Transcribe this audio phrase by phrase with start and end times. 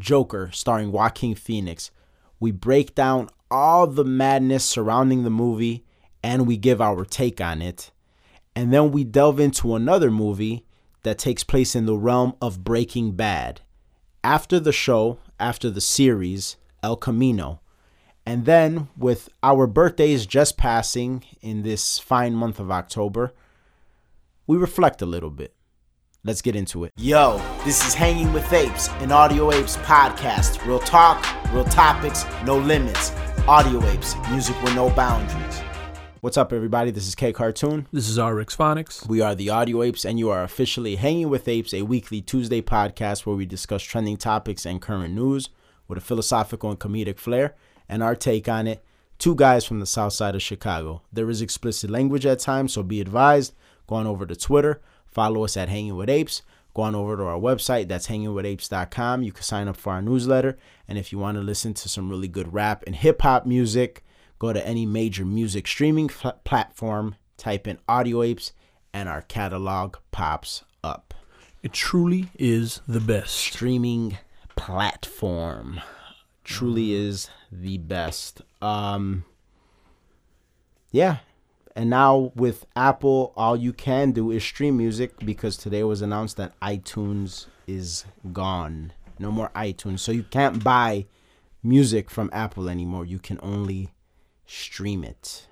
[0.00, 1.90] Joker, starring Joaquin Phoenix.
[2.40, 5.84] We break down all the madness surrounding the movie
[6.22, 7.90] and we give our take on it.
[8.54, 10.64] And then we delve into another movie
[11.02, 13.62] that takes place in the realm of Breaking Bad.
[14.22, 17.60] After the show, after the series, El Camino.
[18.26, 23.32] And then, with our birthdays just passing in this fine month of October,
[24.46, 25.54] we reflect a little bit.
[26.22, 26.92] Let's get into it.
[26.98, 30.62] Yo, this is Hanging with Apes, an Audio Apes podcast.
[30.66, 33.10] Real talk, real topics, no limits.
[33.48, 35.60] Audio Apes, music with no boundaries.
[36.20, 36.90] What's up, everybody?
[36.90, 37.86] This is K Cartoon.
[37.90, 39.08] This is RX Phonics.
[39.08, 42.60] We are the Audio Apes, and you are officially Hanging with Apes, a weekly Tuesday
[42.60, 45.48] podcast where we discuss trending topics and current news
[45.88, 47.54] with a philosophical and comedic flair
[47.88, 48.84] and our take on it.
[49.18, 51.00] Two guys from the south side of Chicago.
[51.10, 53.54] There is explicit language at times, so be advised.
[53.86, 56.42] Go on over to Twitter, follow us at Hanging with Apes.
[56.74, 59.22] Go on over to our website, that's hangingwithapes.com.
[59.22, 60.56] You can sign up for our newsletter.
[60.86, 64.04] And if you want to listen to some really good rap and hip hop music,
[64.38, 68.52] go to any major music streaming platform, type in Audio Apes,
[68.92, 71.12] and our catalog pops up.
[71.62, 73.34] It truly is the best.
[73.34, 74.18] Streaming
[74.56, 75.80] platform
[76.44, 78.42] truly is the best.
[78.62, 79.24] Um,
[80.90, 81.18] yeah.
[81.80, 86.36] And now with Apple, all you can do is stream music because today was announced
[86.36, 88.92] that iTunes is gone.
[89.18, 90.00] No more iTunes.
[90.00, 91.06] So you can't buy
[91.62, 93.06] music from Apple anymore.
[93.06, 93.94] You can only
[94.44, 95.46] stream it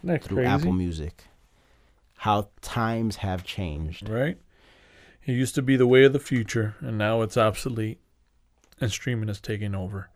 [0.00, 1.24] through crazy, Apple Music.
[2.18, 4.08] How times have changed.
[4.08, 4.38] right?
[5.26, 7.98] It used to be the way of the future, and now it's obsolete,
[8.80, 10.08] and streaming is taking over.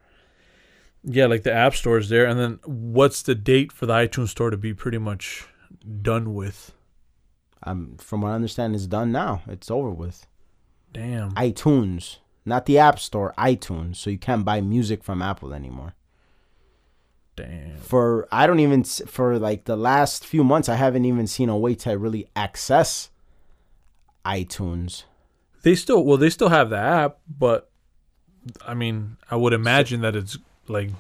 [1.05, 4.29] Yeah, like the App Store is there, and then what's the date for the iTunes
[4.29, 5.47] Store to be pretty much
[6.01, 6.75] done with?
[7.65, 9.43] Um, from what I understand, it's done now.
[9.49, 10.27] It's over with.
[10.93, 11.33] Damn.
[11.33, 13.97] iTunes, not the App Store, iTunes.
[13.97, 15.95] So you can't buy music from Apple anymore.
[17.35, 17.77] Damn.
[17.79, 21.57] For I don't even for like the last few months, I haven't even seen a
[21.57, 23.11] way to really access
[24.25, 25.05] iTunes.
[25.63, 27.71] They still well, they still have the app, but
[28.67, 30.37] I mean, I would imagine that it's
[30.73, 30.91] like,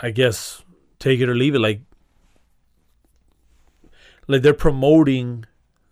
[0.00, 0.62] I guess,
[0.98, 1.60] take it or leave it.
[1.60, 1.80] Like,
[4.26, 5.44] like they're promoting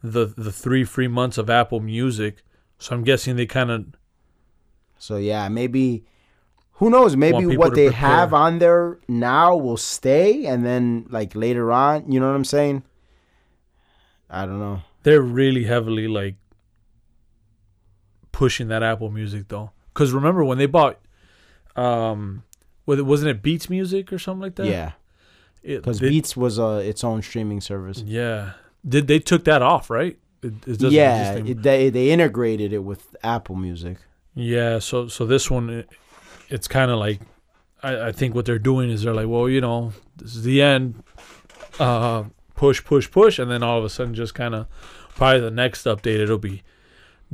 [0.02, 2.42] the the three free months of Apple Music,
[2.78, 3.86] so I'm guessing they kind of
[4.98, 6.04] So yeah, maybe
[6.72, 7.16] who knows?
[7.16, 8.10] Maybe what they prepare.
[8.10, 12.44] have on there now will stay, and then like later on, you know what I'm
[12.44, 12.82] saying?
[14.28, 14.82] I don't know.
[15.02, 16.34] they're really heavily like
[18.32, 19.70] pushing that Apple Music though.
[19.94, 20.98] Because remember when they bought,
[21.76, 22.42] um,
[22.86, 24.66] was it wasn't it Beats Music or something like that?
[24.66, 24.92] Yeah,
[25.62, 28.02] because Beats was uh, its own streaming service.
[28.06, 28.52] Yeah.
[28.88, 30.16] Did they took that off, right?
[30.42, 33.98] It, it doesn't Yeah, it, they they integrated it with Apple Music.
[34.34, 34.78] yeah.
[34.78, 35.88] So so this one, it,
[36.48, 37.20] it's kind of like,
[37.82, 40.62] I, I think what they're doing is they're like, well, you know, this is the
[40.62, 41.02] end.
[41.80, 44.66] Uh, push, push, push, and then all of a sudden, just kind of,
[45.16, 46.62] probably the next update, it'll be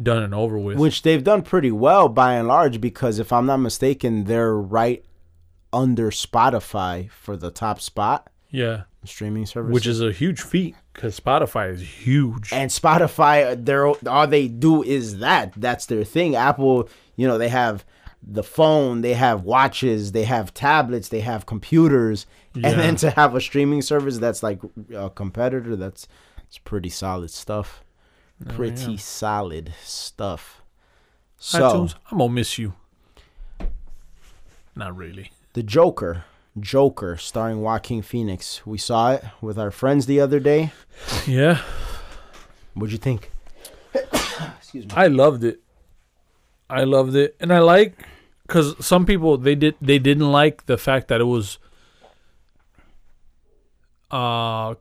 [0.01, 0.79] done and over with.
[0.79, 5.05] which they've done pretty well by and large because if I'm not mistaken, they're right
[5.73, 9.73] under Spotify for the top spot yeah, streaming service.
[9.73, 12.53] which is a huge feat because Spotify is huge.
[12.53, 15.53] and Spotify, they're all they do is that.
[15.57, 16.37] That's their thing.
[16.37, 17.85] Apple, you know, they have
[18.23, 22.69] the phone, they have watches, they have tablets, they have computers, Yeah.
[22.69, 24.61] and then to have a streaming service that's like
[24.95, 26.07] a competitor, that's
[26.47, 27.83] it's pretty solid stuff.
[28.49, 28.99] Oh, Pretty yeah.
[28.99, 30.63] solid stuff.
[31.39, 31.59] So.
[31.61, 32.75] iTunes, I'm gonna miss you.
[34.75, 35.31] Not really.
[35.53, 36.25] The Joker,
[36.59, 38.65] Joker, starring Joaquin Phoenix.
[38.67, 40.73] We saw it with our friends the other day.
[41.27, 41.61] Yeah,
[42.75, 43.31] What'd you think?
[43.95, 44.93] Excuse me.
[44.95, 45.61] I loved it.
[46.71, 48.07] I loved it, and I like
[48.47, 51.59] because some people they did they didn't like the fact that it was
[54.11, 54.75] uh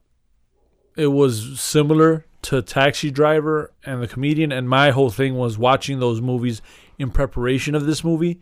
[0.96, 6.00] it was similar to Taxi Driver and the comedian and my whole thing was watching
[6.00, 6.62] those movies
[6.98, 8.40] in preparation of this movie.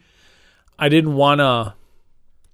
[0.78, 1.74] I didn't want to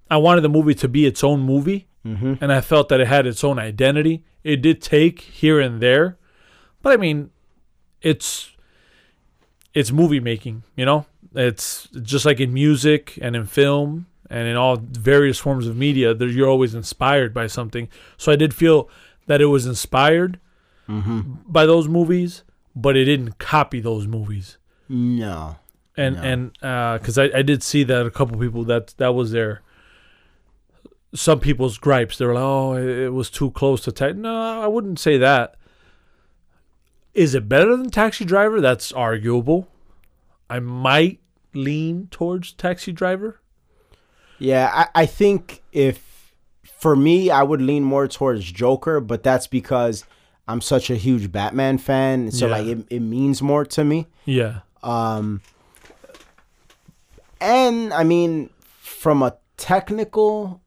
[0.09, 2.36] I wanted the movie to be its own movie Mm-hmm.
[2.39, 4.24] and I felt that it had its own identity.
[4.44, 6.19] It did take here and there,
[6.83, 7.31] but I mean,
[8.00, 8.51] it's
[9.74, 10.62] it's movie making.
[10.75, 15.65] You know, it's just like in music and in film and in all various forms
[15.65, 16.13] of media.
[16.13, 17.89] That you're always inspired by something.
[18.18, 18.88] So I did feel
[19.25, 20.39] that it was inspired
[20.90, 21.22] Mm-hmm.
[21.48, 22.44] by those movies,
[22.76, 24.58] but it didn't copy those movies.
[24.88, 25.58] No.
[25.98, 26.22] And No.
[26.22, 26.52] and
[27.00, 29.62] because I, I did see that a couple people that that was their
[31.14, 32.18] some people's gripes.
[32.18, 35.18] They were like, "Oh, it it was too close to Taxi." No, I wouldn't say
[35.18, 35.56] that.
[37.14, 38.60] Is it better than Taxi Driver?
[38.60, 39.70] That's arguable.
[40.50, 41.20] I might
[41.54, 43.40] lean towards Taxi Driver.
[44.38, 46.34] Yeah, I, I think if
[46.66, 50.04] for me, I would lean more towards Joker, but that's because
[50.47, 52.31] I'm such a huge Batman fan.
[52.31, 52.51] So Yeah.
[52.57, 54.07] like it, it means more to me.
[54.25, 54.59] Yeah.
[54.83, 55.42] Um,
[57.42, 58.50] and I mean,
[58.80, 60.62] from a technical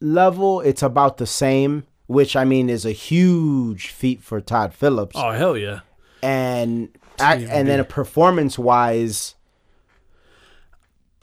[0.00, 5.16] level, it's about the same, which I mean is a huge feat for Todd Phillips.
[5.18, 5.80] Oh hell yeah.
[6.22, 6.88] And
[7.18, 9.34] I, and then a performance wise,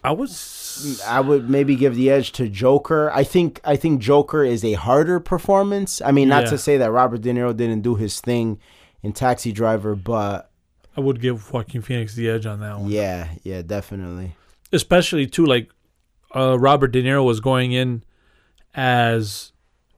[0.04, 1.02] I was.
[1.06, 3.12] I would maybe give the edge to Joker.
[3.14, 6.02] I think I think Joker is a harder performance.
[6.02, 6.50] I mean, not Yeah.
[6.52, 8.60] to say that Robert De Niro didn't do his thing
[9.04, 10.50] in Taxi Driver, but
[10.96, 12.90] I would give Joaquin Phoenix the edge on that one.
[12.90, 14.36] yeah, yeah, definitely.
[14.72, 15.70] especially too like
[16.36, 18.04] uh, Robert De Niro was going in
[18.76, 19.52] as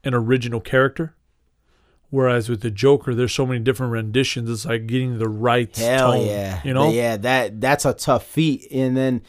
[0.03, 1.13] an original character,
[2.09, 4.49] whereas with the Joker, there's so many different renditions.
[4.49, 6.89] It's like getting the right Hell tone, yeah, you know.
[6.91, 9.21] yeah, that that's a tough feat, and then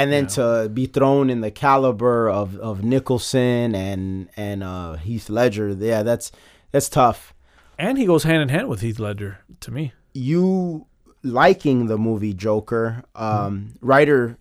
[0.00, 5.28] and then to be thrown in the caliber of of Nicholson and and uh, Heath
[5.28, 6.32] Ledger, yeah, that's
[6.70, 7.34] that's tough.
[7.78, 9.92] And he goes hand in hand with Heath Ledger to me.
[10.14, 10.86] You
[11.22, 13.04] liking the movie Joker?
[13.14, 14.38] Um, writer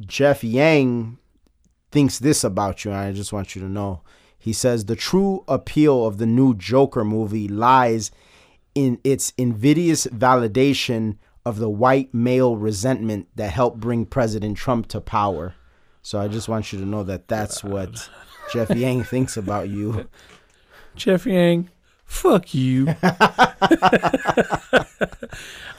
[0.00, 1.18] Jeff Yang
[1.90, 4.02] thinks this about you, and I just want you to know.
[4.38, 8.10] He says the true appeal of the new Joker movie lies
[8.74, 11.16] in its invidious validation
[11.48, 15.54] of the white male resentment that helped bring President Trump to power.
[16.02, 18.10] So I just want you to know that that's what
[18.52, 20.10] Jeff Yang thinks about you.
[20.94, 21.70] Jeff Yang,
[22.04, 22.88] fuck you.
[23.02, 23.54] I,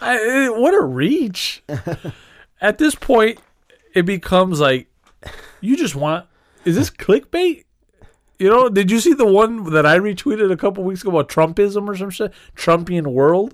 [0.02, 1.62] eh, what a reach.
[2.60, 3.38] At this point,
[3.94, 4.88] it becomes like
[5.62, 6.26] you just want.
[6.66, 7.66] Is this clickbait?
[8.40, 11.30] You know, did you see the one that I retweeted a couple weeks ago about
[11.30, 12.34] Trumpism or some shit?
[12.56, 13.54] Trumpian world.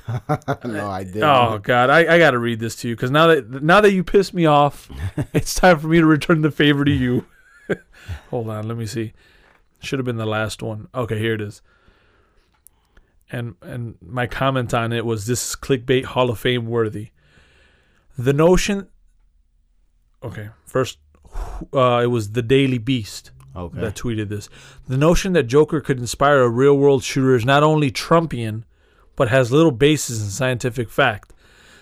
[0.64, 1.22] no, I didn't.
[1.24, 3.92] Oh God, I, I got to read this to you because now that now that
[3.92, 4.90] you pissed me off,
[5.32, 7.26] it's time for me to return the favor to you.
[8.30, 9.12] Hold on, let me see.
[9.80, 10.88] Should have been the last one.
[10.94, 11.62] Okay, here it is.
[13.30, 17.10] And and my comment on it was this is clickbait Hall of Fame worthy.
[18.16, 18.88] The notion.
[20.22, 20.98] Okay, first,
[21.74, 23.80] uh, it was the Daily Beast Okay.
[23.80, 24.48] that tweeted this.
[24.88, 28.64] The notion that Joker could inspire a real world shooter is not only Trumpian,
[29.16, 31.32] but has little basis in scientific fact.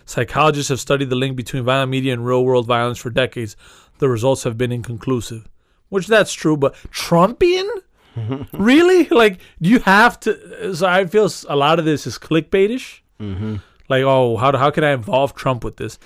[0.05, 3.57] Psychologists have studied the link between violent media and real world violence for decades.
[3.99, 5.49] The results have been inconclusive.
[5.89, 7.69] Which that's true, but Trumpian?
[8.53, 9.09] really?
[9.09, 10.75] Like, do you have to?
[10.75, 13.01] So I feel a lot of this is clickbaitish.
[13.21, 13.57] mm-hmm.
[13.89, 15.99] Like, oh, how, how can I involve Trump with this?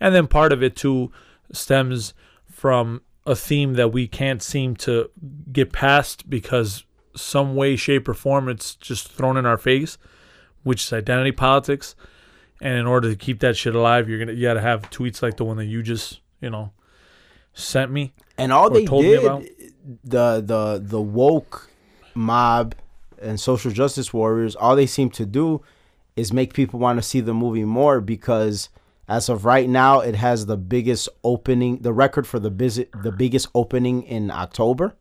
[0.00, 1.12] And then part of it too
[1.52, 2.14] stems
[2.50, 5.10] from a theme that we can't seem to
[5.52, 6.84] get past because
[7.14, 9.98] some way, shape, or form it's just thrown in our face,
[10.66, 11.94] which is identity politics.
[12.60, 15.36] And in order to keep that shit alive, you're gonna you gotta have tweets like
[15.36, 16.72] the one that you just you know
[17.54, 18.14] sent me.
[18.36, 19.44] And all they told me did, about.
[20.02, 21.70] the the the woke
[22.14, 22.74] mob
[23.22, 25.62] and social justice warriors, all they seem to do
[26.16, 28.68] is make people want to see the movie more because
[29.06, 33.12] as of right now, it has the biggest opening, the record for the visit, the
[33.12, 34.96] biggest opening in October.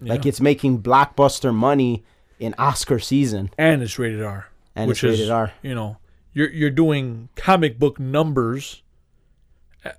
[0.00, 2.04] Like it's making blockbuster money
[2.38, 4.51] in Oscar season, and it's rated R.
[4.74, 5.52] and which it's rated is, R.
[5.62, 5.96] You know,
[6.32, 8.82] you're you're doing comic book numbers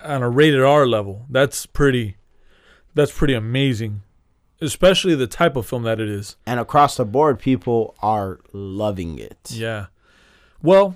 [0.01, 1.25] on a rated R level.
[1.29, 2.17] That's pretty.
[2.95, 4.03] That's pretty amazing,
[4.61, 6.35] especially the type of film that it is.
[6.45, 9.49] And across the board, people are loving it.
[9.51, 9.87] Yeah.
[10.61, 10.95] Well,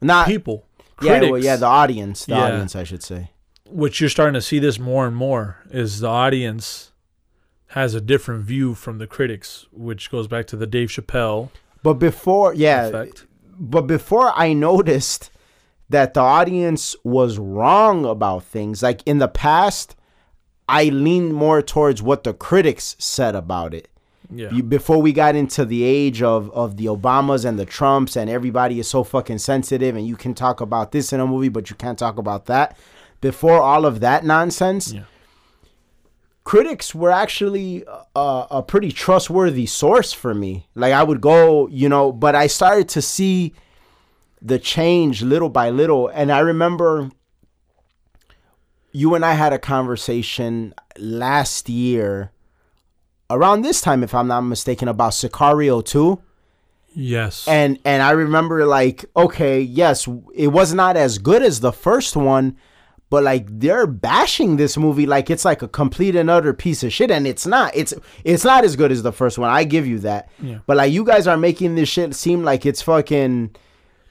[0.00, 0.66] Not people,
[1.02, 2.44] yeah, well, yeah, the audience, the Yeah.
[2.44, 3.30] audience, I should say.
[3.68, 6.92] which you're starting to see this more and more, is the audience
[7.68, 11.50] has a different view from the critics, which goes back to the Dave Chappelle
[11.84, 13.26] But before, yeah, effect.
[13.58, 15.30] but before I noticed
[15.90, 19.94] that the audience was wrong about things, like in the past,
[20.66, 23.88] I leaned more towards what the critics said about it.
[24.34, 24.48] Yeah.
[24.62, 28.80] Before we got into the age of, of the Obamas and the Trumps, and everybody
[28.80, 31.76] is so fucking sensitive, and you can talk about this in a movie, but you
[31.76, 32.78] can't talk about that.
[33.20, 35.02] Before all of that nonsense, Yeah.
[36.44, 37.84] Critics were actually
[38.14, 40.68] a, a pretty trustworthy source for me.
[40.74, 43.54] Like I would go, you know, but I started to see
[44.40, 46.08] the change little by little.
[46.08, 47.10] And I remember
[48.92, 52.30] you and I had a conversation last year
[53.30, 56.20] around this time, if I'm not mistaken, about Sicario 2.
[56.94, 57.48] Yes.
[57.48, 62.14] And and I remember like, okay, yes, it was not as good as the first
[62.16, 62.56] one,
[63.14, 66.92] but like they're bashing this movie like it's like a complete and utter piece of
[66.92, 67.70] shit, and it's not.
[67.72, 67.94] It's
[68.24, 69.50] it's not as good as the first one.
[69.50, 70.28] I give you that.
[70.42, 70.58] Yeah.
[70.66, 73.54] But like you guys are making this shit seem like it's fucking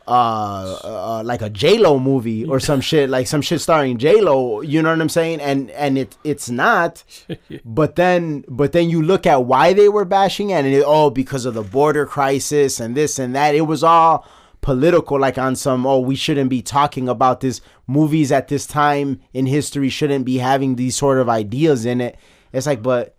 [0.07, 4.21] uh, uh like a J Lo movie or some shit, like some shit starring J
[4.21, 4.61] Lo.
[4.61, 5.41] You know what I'm saying?
[5.41, 7.03] And and it it's not.
[7.65, 11.09] but then but then you look at why they were bashing it, and it, oh
[11.09, 13.53] because of the border crisis and this and that.
[13.53, 14.25] It was all
[14.63, 17.61] political, like on some oh we shouldn't be talking about this.
[17.85, 22.17] Movies at this time in history shouldn't be having these sort of ideas in it.
[22.51, 23.15] It's like, but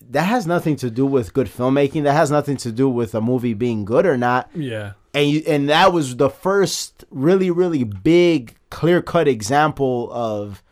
[0.00, 2.04] that has nothing to do with good filmmaking.
[2.04, 4.48] That has nothing to do with a movie being good or not.
[4.54, 4.92] Yeah.
[5.12, 10.62] And you, and that was the first really really big clear cut example of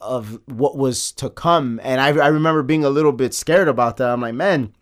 [0.00, 1.80] of what was to come.
[1.82, 4.10] And I I remember being a little bit scared about that.
[4.10, 4.74] I'm like, man,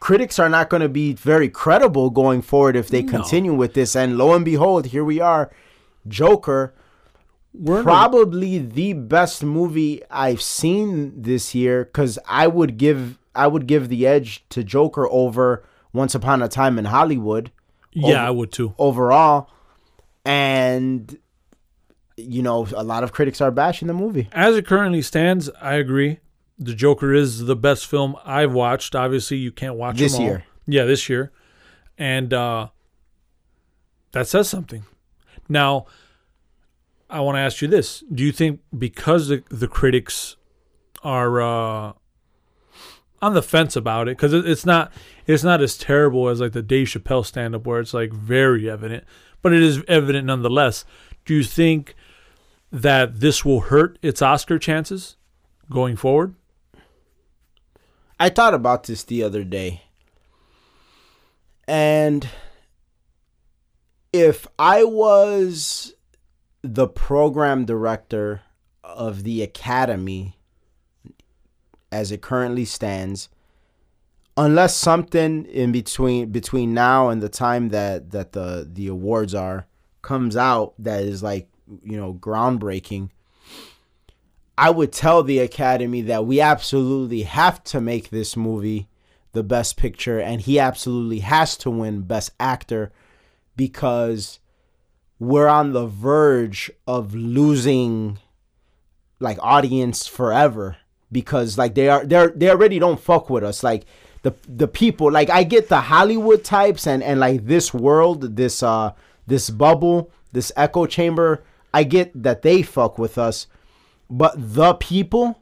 [0.00, 3.10] critics are not going to be very credible going forward if they No.
[3.12, 3.94] continue with this.
[3.94, 5.50] And lo and behold, here we are,
[6.08, 6.74] Joker
[7.52, 13.66] We're probably the best movie I've seen this year because I would give I would
[13.66, 17.50] give the edge to Joker over Once Upon a Time in Hollywood
[17.92, 18.72] yeah, I would too.
[18.78, 19.50] overall,
[20.24, 21.18] and
[22.16, 24.28] you know a lot of critics are bashing the movie.
[24.32, 26.18] As it currently stands, I agree.
[26.62, 28.94] The Joker is the best film I've watched.
[28.94, 30.26] Obviously, you can't watch This them all.
[30.28, 30.44] year.
[30.66, 31.32] Yeah, this year,
[31.96, 32.68] and uh,
[34.12, 34.84] that says something.
[35.48, 35.86] Now,
[37.08, 40.36] I want to ask you this: Do you think because the the critics
[41.02, 41.92] are uh,
[43.22, 44.92] on the fence about it, because it, it's not
[45.26, 48.68] it's not as terrible as like the Dave Chappelle stand up where it's like very
[48.70, 49.04] evident,
[49.40, 50.84] but it is evident nonetheless.
[51.24, 51.94] Do you think
[52.70, 55.16] that this will hurt its Oscar chances
[55.70, 56.34] going forward?
[58.20, 59.84] I thought about this the other day.
[61.66, 62.28] And
[64.12, 65.94] if I was
[66.62, 68.42] the program director
[68.84, 70.36] of the academy
[71.90, 73.30] as it currently stands,
[74.36, 79.66] unless something in between between now and the time that that the the awards are
[80.02, 81.48] comes out that is like,
[81.82, 83.08] you know, groundbreaking,
[84.60, 88.88] I would tell the Academy that we absolutely have to make this movie
[89.32, 92.92] the best picture and he absolutely has to win best actor
[93.56, 94.38] because
[95.18, 98.18] we're on the verge of losing
[99.18, 100.76] like audience forever
[101.10, 103.62] because like they are they're they already don't fuck with us.
[103.62, 103.86] Like
[104.24, 108.62] the the people like I get the Hollywood types and and like this world this
[108.62, 108.92] uh
[109.26, 111.42] this bubble this echo chamber.
[111.72, 113.46] I get that they fuck with us
[114.10, 115.40] but the people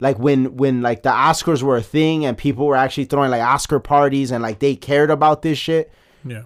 [0.00, 3.42] like when when like the oscars were a thing and people were actually throwing like
[3.42, 5.92] oscar parties and like they cared about this shit
[6.24, 6.42] Yeah.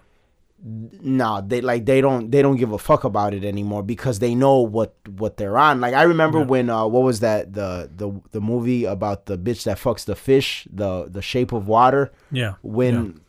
[0.62, 4.34] no they like they don't they don't give a fuck about it anymore because they
[4.34, 6.44] know what what they're on like i remember Yeah.
[6.46, 10.16] when uh what was that the the the movie about the bitch that fucks the
[10.16, 12.54] fish the the shape of water Yeah.
[12.62, 13.20] when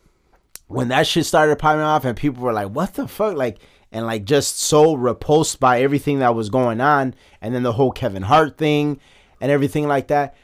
[0.68, 3.60] when that shit started popping off and people were like what the fuck like
[3.92, 7.92] and like just so repulsed by everything that was going on and then the whole
[7.92, 9.00] kevin hart thing
[9.42, 10.36] and everything like that.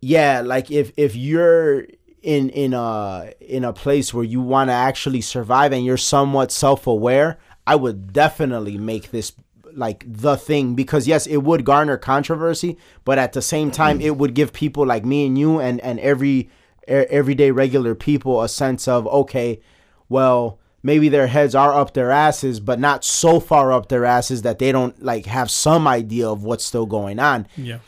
[0.00, 1.86] Yeah like if if you're
[2.22, 6.50] in in a in a place where you want to actually survive and you're somewhat
[6.50, 9.32] self-aware i would definitely make this
[9.72, 14.16] like the thing because yes it would garner controversy but at the same time it
[14.16, 16.50] would give people like me and you and and every
[16.88, 19.60] everyday regular people a sense of okay
[20.08, 24.42] well maybe their heads are up their asses but not so far up their asses
[24.42, 27.78] that they don't like have some idea of what's still going on Yeah.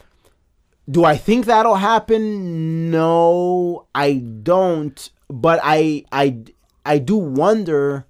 [0.90, 2.90] do I think that'll happen?
[2.90, 5.10] No, I don't.
[5.28, 6.38] But I I
[6.84, 8.06] I do wonder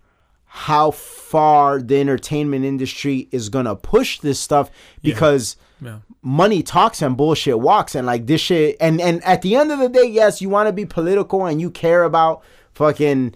[0.46, 4.70] how far the entertainment industry is gonna push this stuff
[5.02, 5.98] because Yeah.
[6.22, 9.78] money talks and bullshit walks and like this shit and and at the end of
[9.78, 13.34] the day yes you want to be political and you care about fucking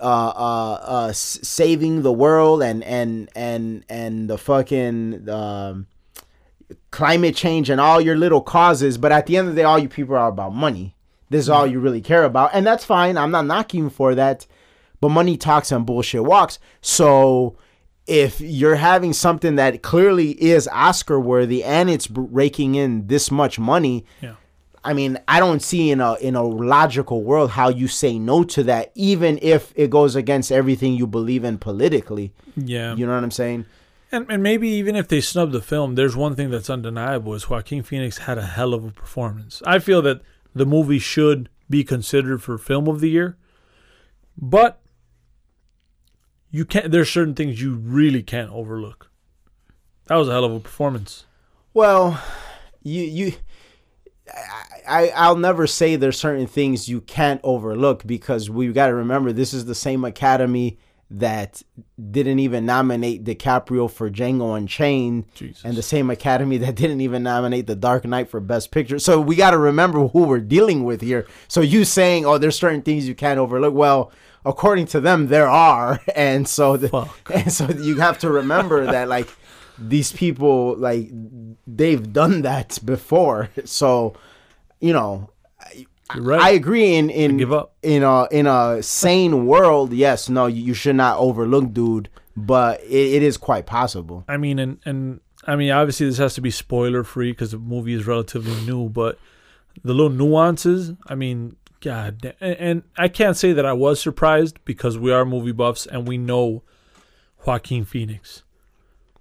[0.00, 5.86] uh uh uh saving the world and and and and the fucking um
[6.90, 9.78] climate change and all your little causes but at the end of the day all
[9.78, 10.94] you people are about money.
[11.30, 13.16] This is all you really care about and that's fine.
[13.16, 14.46] I'm not knocking for that
[15.00, 16.58] but money talks and bullshit walks.
[16.80, 17.56] So
[18.06, 23.58] if you're having something that clearly is oscar worthy and it's raking in this much
[23.58, 24.34] money Yeah.
[24.86, 28.44] I mean, I don't see in a in a logical world how you say no
[28.44, 32.32] to that, even if it goes against everything you believe in politically.
[32.56, 32.94] Yeah.
[32.94, 33.66] You know what I'm saying?
[34.12, 37.50] And, and maybe even if they snub the film, there's one thing that's undeniable is
[37.50, 39.60] Joaquin Phoenix had a hell of a performance.
[39.66, 40.22] I feel that
[40.54, 43.36] the movie should be considered for film of the year,
[44.38, 44.80] but
[46.52, 46.92] you can't.
[46.92, 49.10] There's certain things you really can't overlook.
[50.06, 51.24] That was a hell of a performance.
[51.74, 52.22] Well,
[52.84, 53.32] you you
[54.88, 59.32] I, I'll never say there's certain things you can't overlook because we've got to remember
[59.32, 60.78] this is the same academy
[61.08, 61.62] that
[62.10, 65.64] didn't even nominate DiCaprio for Django Unchained, Jesus.
[65.64, 68.98] and the same academy that didn't even nominate The Dark Knight for Best Picture.
[68.98, 71.26] So we got to remember who we're dealing with here.
[71.46, 74.10] So you saying, "Oh, there's certain things you can't overlook," well,
[74.44, 79.08] according to them, there are, and so the, and so you have to remember that
[79.08, 79.28] like
[79.78, 81.10] these people like
[81.66, 83.50] they've done that before.
[83.64, 84.14] So
[84.80, 85.30] you know,
[86.14, 86.40] right.
[86.40, 87.74] I agree in in give up.
[87.82, 89.92] in a in a sane world.
[89.92, 94.24] Yes, no, you, you should not overlook dude, but it, it is quite possible.
[94.28, 97.58] I mean, and and I mean, obviously this has to be spoiler free because the
[97.58, 99.18] movie is relatively new, but
[99.82, 100.92] the little nuances.
[101.06, 105.24] I mean, God, and, and I can't say that I was surprised because we are
[105.24, 106.62] movie buffs and we know
[107.44, 108.42] Joaquin Phoenix.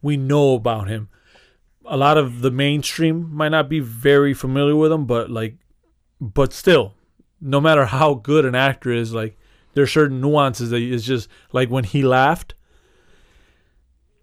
[0.05, 1.09] We know about him.
[1.85, 5.55] A lot of the mainstream might not be very familiar with him, but like,
[6.19, 6.93] but still,
[7.41, 9.37] no matter how good an actor is, like,
[9.73, 12.55] there's certain nuances that it's just like when he laughed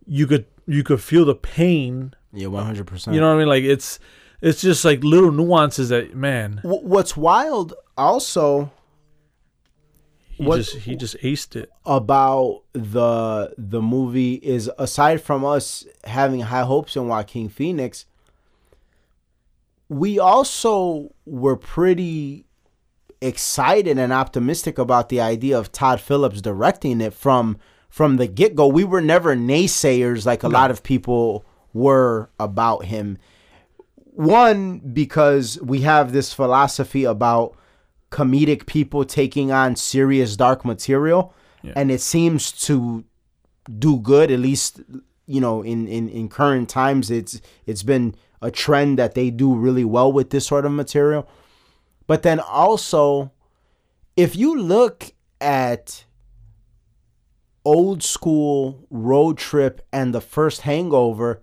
[0.07, 2.15] you could you could feel the pain.
[2.33, 3.15] Yeah, one hundred percent.
[3.15, 3.49] You know what I mean?
[3.49, 3.99] Like it's
[4.41, 6.61] it's just like little nuances that man.
[6.63, 8.71] what's wild also
[10.33, 11.71] He What- just he just aced it.
[11.85, 18.07] about the the movie is aside from us having high hopes in Joaquin Phoenix,
[19.89, 22.47] we also were pretty
[23.21, 27.59] excited and optimistic about the idea of Todd Phillips directing it from
[27.89, 28.67] from the get go.
[28.67, 33.19] We were never naysayers like a lot of people were about him.
[34.15, 37.55] One because we have this philosophy about
[38.19, 41.23] comedic people taking on serious dark material
[41.65, 41.73] Yeah.
[41.79, 43.05] and it seems to
[43.79, 44.81] do good at least
[45.35, 47.41] you know in, in in current times it's
[47.71, 51.23] it's been a trend that they do really well with this sort of material
[52.09, 53.31] but then also
[54.17, 54.99] if you look
[55.41, 56.05] at
[57.65, 61.41] old school road trip and the first hangover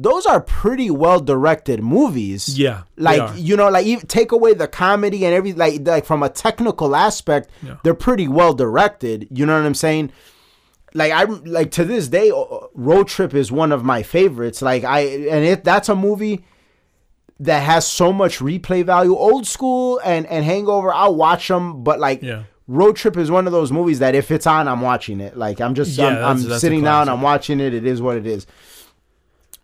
[0.00, 2.58] those are pretty well directed movies.
[2.58, 6.22] Yeah, like you know like even take away the comedy and everything like like from
[6.22, 7.76] a technical aspect Yeah.
[7.82, 10.12] they're pretty well directed you know what i'm saying?
[10.94, 12.30] Like i like to this day
[12.74, 14.62] road trip is one of my favorites.
[14.62, 16.44] Like i and it that's a movie
[17.40, 22.00] that has so much replay value old school and and hangover i'll watch them but
[22.00, 22.44] like Yeah.
[22.66, 25.36] road trip is one of those movies that if it's on i'm watching it.
[25.36, 28.02] Like i'm just Yeah, i'm, that's- I'm that's sitting down i'm watching it it is
[28.02, 28.46] what it is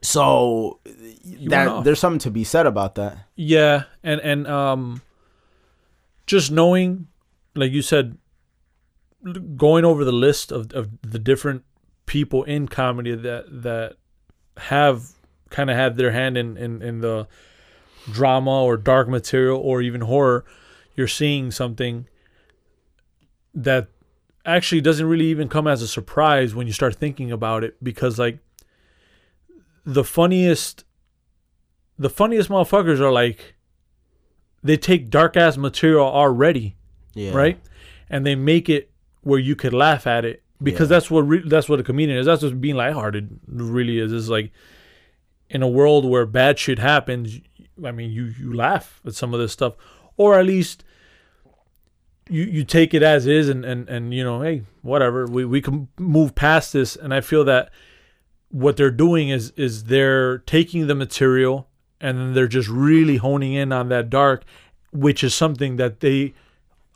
[0.05, 3.19] so that there's something to be said about that.
[3.37, 5.03] Yeah, and and um,
[6.27, 7.09] just knowing,
[7.55, 8.19] like you said,
[9.57, 11.65] going over the list of of the different
[12.07, 13.97] people in comedy that that
[14.59, 15.13] have
[15.49, 17.27] kind of had their hand in in in the
[18.11, 20.45] drama or dark material or even horror,
[20.95, 22.07] you're seeing something
[23.55, 23.89] that
[24.45, 28.19] actually doesn't really even come as a surprise when you start thinking about it because
[28.19, 28.39] like
[29.85, 30.85] the funniest
[31.99, 33.55] the funniest motherfuckers are like
[34.63, 36.75] they take dark ass material already,
[37.15, 37.61] yeah right?
[38.11, 38.91] And they make it
[39.23, 40.97] where you could laugh at it because Yeah.
[40.97, 42.27] that's what re- that's what a comedian is.
[42.27, 44.13] That's what being lighthearted really is.
[44.13, 44.51] Is like
[45.51, 47.41] in a world where bad shit happens.
[47.85, 49.75] I mean, you you laugh at some of this stuff,
[50.17, 50.85] or at least
[52.31, 55.27] you you take it as is, and and and you know, hey, whatever.
[55.27, 57.71] We we can move past this, and I feel that
[58.55, 61.69] what they're doing is is they're taking the material
[62.01, 64.45] and then they're just really honing in on that dark,
[64.93, 66.35] which is something that they,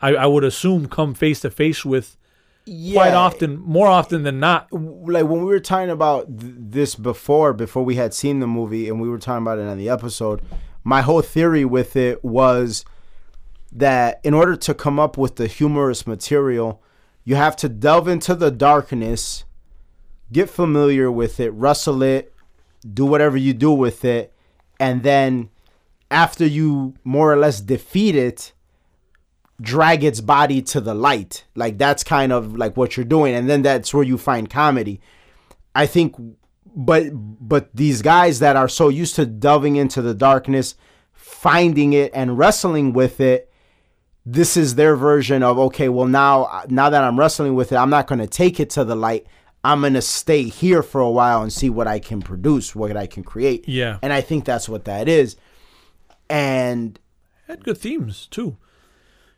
[0.01, 2.17] I, I would assume, come face to face with
[2.65, 2.95] yeah.
[3.01, 4.73] quite often, more often than not.
[4.73, 8.89] like when we were talking about th- this before before we had seen the movie
[8.89, 10.41] and we were talking about it on the episode
[10.85, 12.85] my whole theory with it was
[13.73, 16.83] that in order to come up with the humorous material
[17.25, 19.45] you have to delve into the darkness
[20.33, 22.33] get familiar with it wrestle it
[22.95, 24.33] do whatever you do with it
[24.79, 25.49] and then
[26.11, 28.53] after you more or less defeat it
[29.61, 31.45] drag its body to the light.
[31.55, 35.01] Like that's kind of like what you're doing, and then that's where you find comedy.
[35.75, 36.15] I think,
[36.75, 40.75] but but these guys that are so used to delving into the darkness,
[41.13, 43.53] finding it and wrestling with it,
[44.25, 45.89] this is their version of okay.
[45.89, 48.85] Well, now now that I'm wrestling with it, I'm not going to take it to
[48.85, 49.27] the light.
[49.65, 52.97] I'm going to stay here for a while and see what I can produce, what
[52.97, 53.69] I can create.
[53.69, 53.99] Yeah.
[54.03, 55.37] And I think that's what that is.
[56.31, 56.99] And
[57.47, 58.57] Had good themes too.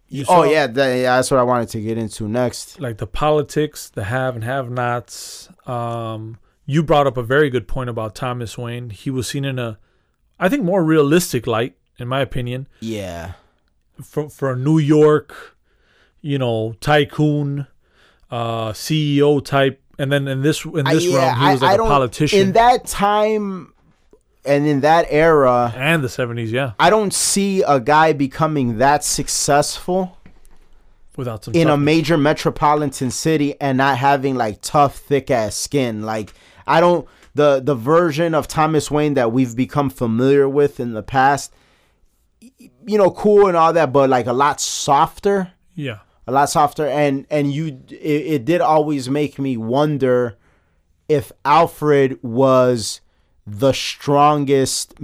[0.08, 2.80] You oh saw, yeah, that, yeah, that's what I wanted to get into next.
[2.80, 5.48] like the politics, the have and have nots.
[5.66, 8.90] Um, you brought up a very good point about Thomas Wayne.
[8.90, 9.78] He was seen in a,
[10.38, 12.66] I think, more realistic light in my opinion.
[12.80, 13.34] Yeah.
[14.02, 15.56] For for a New York,
[16.22, 17.66] you know, tycoon,
[18.30, 21.66] uh, CEO type, and then in this in I- this yeah, realm, he was I-
[21.66, 22.40] I like a politician.
[22.40, 23.72] In that time
[24.44, 29.04] and in that era, and the seventies, yeah, I don't see a guy becoming that
[29.04, 30.16] successful
[31.16, 36.02] without some in a major metropolitan city and not having like tough, thick ass skin.
[36.02, 36.32] Like
[36.66, 41.02] I don't the the version of Thomas Wayne that we've become familiar with in the
[41.02, 41.52] past.
[42.86, 45.52] You know, cool and all that, but like a lot softer.
[45.74, 45.98] yeah,
[46.30, 46.86] a lot softer.
[46.86, 50.38] And and you it, it did always make me wonder
[51.08, 53.00] if alfred was
[53.46, 54.94] the strongest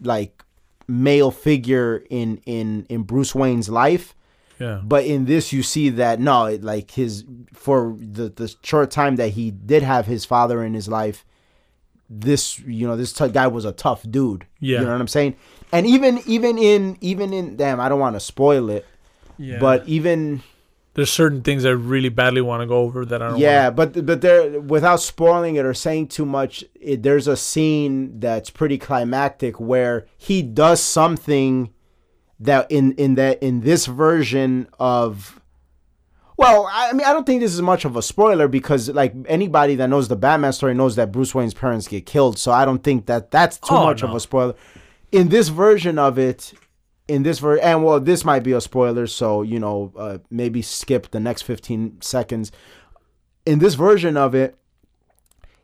[0.00, 0.42] like
[0.88, 4.14] male figure in in in bruce wayne's life.
[4.58, 8.90] Yeah, but in this you see that no it, like his for the the short
[8.90, 11.26] time that he did have his father in his life
[12.08, 14.46] this you know this t- guy was a tough dude.
[14.60, 14.78] Yeah.
[14.78, 15.36] you know what i'm saying?
[15.72, 18.86] And even even in even in damn i don't want to spoil it
[19.38, 19.58] yeah.
[19.58, 20.42] but even
[20.96, 23.38] there's certain things I really badly want to go over that I don't.
[23.38, 28.18] yeah, but but there without spoiling it or saying too much, it, there's a scene
[28.18, 31.70] that's pretty climactic where he does something
[32.40, 35.40] that in in that in this version of
[36.38, 39.74] well, I mean, I don't think this is much of a spoiler because like anybody
[39.76, 42.82] that knows the Batman story knows that Bruce Wayne's parents get killed, so I don't
[42.82, 44.54] think that that's too Oh, much of a spoiler.
[45.12, 46.52] In this version of it,
[47.08, 50.62] in this ver and well, this might be a spoiler, so you know, uh, maybe
[50.62, 52.50] skip the next fifteen seconds.
[53.44, 54.56] In this version of it,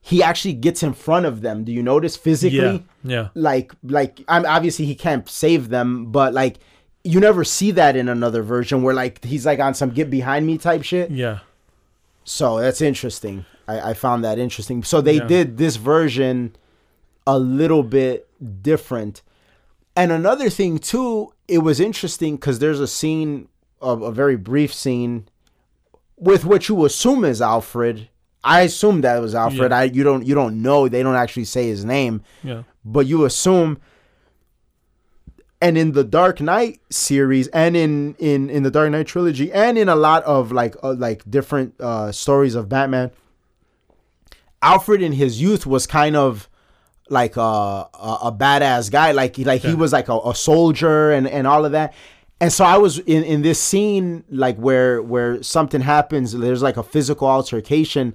[0.01, 1.65] he actually gets in front of them.
[1.65, 2.59] Do you notice physically?
[2.59, 6.59] Yeah, yeah, like like I'm obviously he can't save them, but like
[7.05, 10.47] you never see that in another version where like he's like on some get behind
[10.47, 11.11] me type shit.
[11.11, 11.41] yeah,
[12.25, 13.45] So that's interesting.
[13.67, 14.85] I, I found that interesting.
[14.85, 15.27] So they Yeah.
[15.27, 16.55] did this version
[17.27, 18.29] a little bit
[18.63, 19.23] different.
[19.95, 23.49] And another thing too, it was interesting because there's a scene
[23.81, 25.29] of a very brief scene
[26.17, 28.09] with what you assume is Alfred.
[28.45, 29.71] I assume that was Alfred.
[29.71, 29.79] Yeah.
[29.79, 30.89] I you don't you don't know.
[30.89, 33.81] They don't actually say his name yeah, but you assume
[35.63, 39.79] and in the dark knight series and in in in the dark knight trilogy and
[39.79, 43.13] in a lot of like uh, like different uh stories of batman
[44.61, 46.49] alfred in his youth was kind of
[47.09, 51.11] like a a, a badass guy like he like he was like a, a soldier
[51.13, 51.93] and and all of that
[52.41, 56.77] and so i was in in this scene like where where something happens there's like
[56.77, 58.15] a physical altercation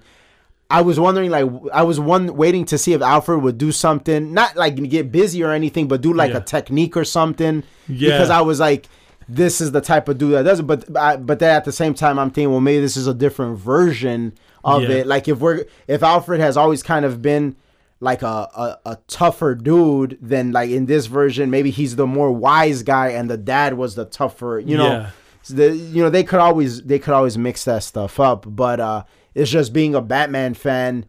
[0.70, 4.34] I was wondering, like, I was one waiting to see if Alfred would do something,
[4.34, 6.40] not like get busy or anything, but do like Yeah.
[6.40, 7.64] a technique or something.
[7.88, 8.10] Yeah.
[8.18, 8.90] Because I was like,
[9.30, 10.64] this is the type of dude that does it.
[10.68, 13.14] But I, but then at the same time, I'm thinking, well, maybe this is a
[13.14, 14.34] different version
[14.66, 14.90] of Yeah.
[14.90, 15.08] it.
[15.08, 17.56] Like if we're if Alfred has always kind of been
[18.00, 22.32] like a, a a tougher dude, than like in this version, maybe he's the more
[22.32, 24.62] wise guy, and the dad was the tougher.
[24.64, 25.10] You know, Yeah.
[25.50, 29.04] the you know they could always they could always mix that stuff up but uh
[29.34, 31.06] it's just being a batman fan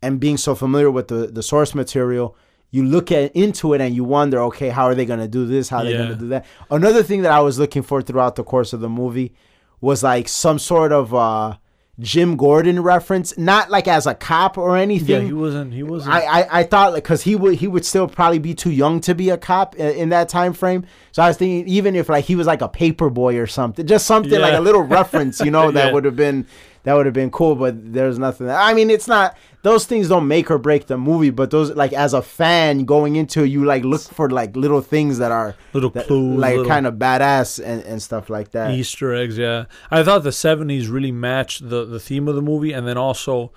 [0.00, 2.36] and being so familiar with the the source material
[2.70, 5.44] you look at into it and you wonder okay how are they going to do
[5.44, 8.00] this how are they going to do that another thing that i was looking for
[8.00, 9.34] throughout the course of the movie
[9.80, 11.56] was like some sort of uh
[12.00, 15.22] jim gordon reference not like as a cop or anything.
[15.22, 15.26] yeah.
[15.28, 15.72] He wasn't.
[15.74, 16.14] He wasn't.
[16.14, 19.00] I, I, I thought like because he would he would still probably be too young
[19.02, 20.86] to be a cop in, in that time frame.
[21.12, 23.86] So I was thinking even if like he was like a paper boy or something,
[23.86, 25.92] just something like a little reference, you know, that Yeah.
[25.92, 26.46] would have been
[26.84, 27.54] that would have been cool.
[27.54, 28.48] But there's nothing.
[28.48, 31.92] I mean, it's not those things don't make or break the movie, but those like
[31.92, 35.54] as a fan going into it, you like look for like little things that are
[35.72, 38.72] little that, clues, like kind of badass and, and stuff like that.
[38.72, 39.36] Easter eggs.
[39.36, 42.96] Yeah, I thought the '70s really matched the the theme of the movie, and then
[42.96, 43.52] also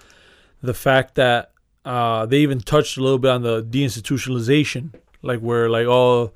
[0.61, 1.51] the fact that
[1.85, 6.31] uh, they even touched a little bit on the deinstitutionalization, like where like oh.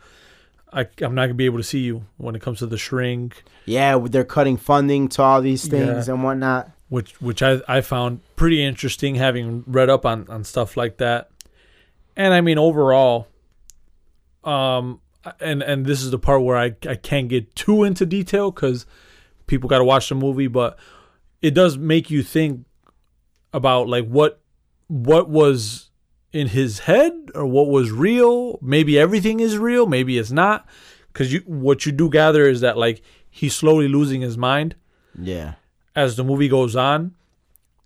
[0.73, 3.45] I, I'm not gonna be able to see you when it comes to the shrink,
[3.65, 6.13] Yeah, they're cutting funding to all these things Yeah.
[6.13, 6.69] and whatnot.
[6.89, 11.29] Which which I, I found pretty interesting having read up on, on stuff like that.
[12.15, 13.27] And I mean overall,
[14.43, 15.01] um
[15.39, 18.85] and and this is the part where I, I can't get too into detail because
[19.47, 20.77] people got to watch the movie, but
[21.41, 22.65] it does make you think
[23.53, 24.39] about like what
[24.87, 25.89] what was
[26.31, 28.59] in his head or what was real.
[28.61, 30.67] Maybe everything is real, maybe it's not.
[31.11, 34.75] Because you what you do gather is that like he's slowly losing his mind
[35.19, 35.55] Yeah.
[35.97, 37.13] As the movie goes on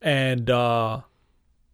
[0.02, 1.02] and uh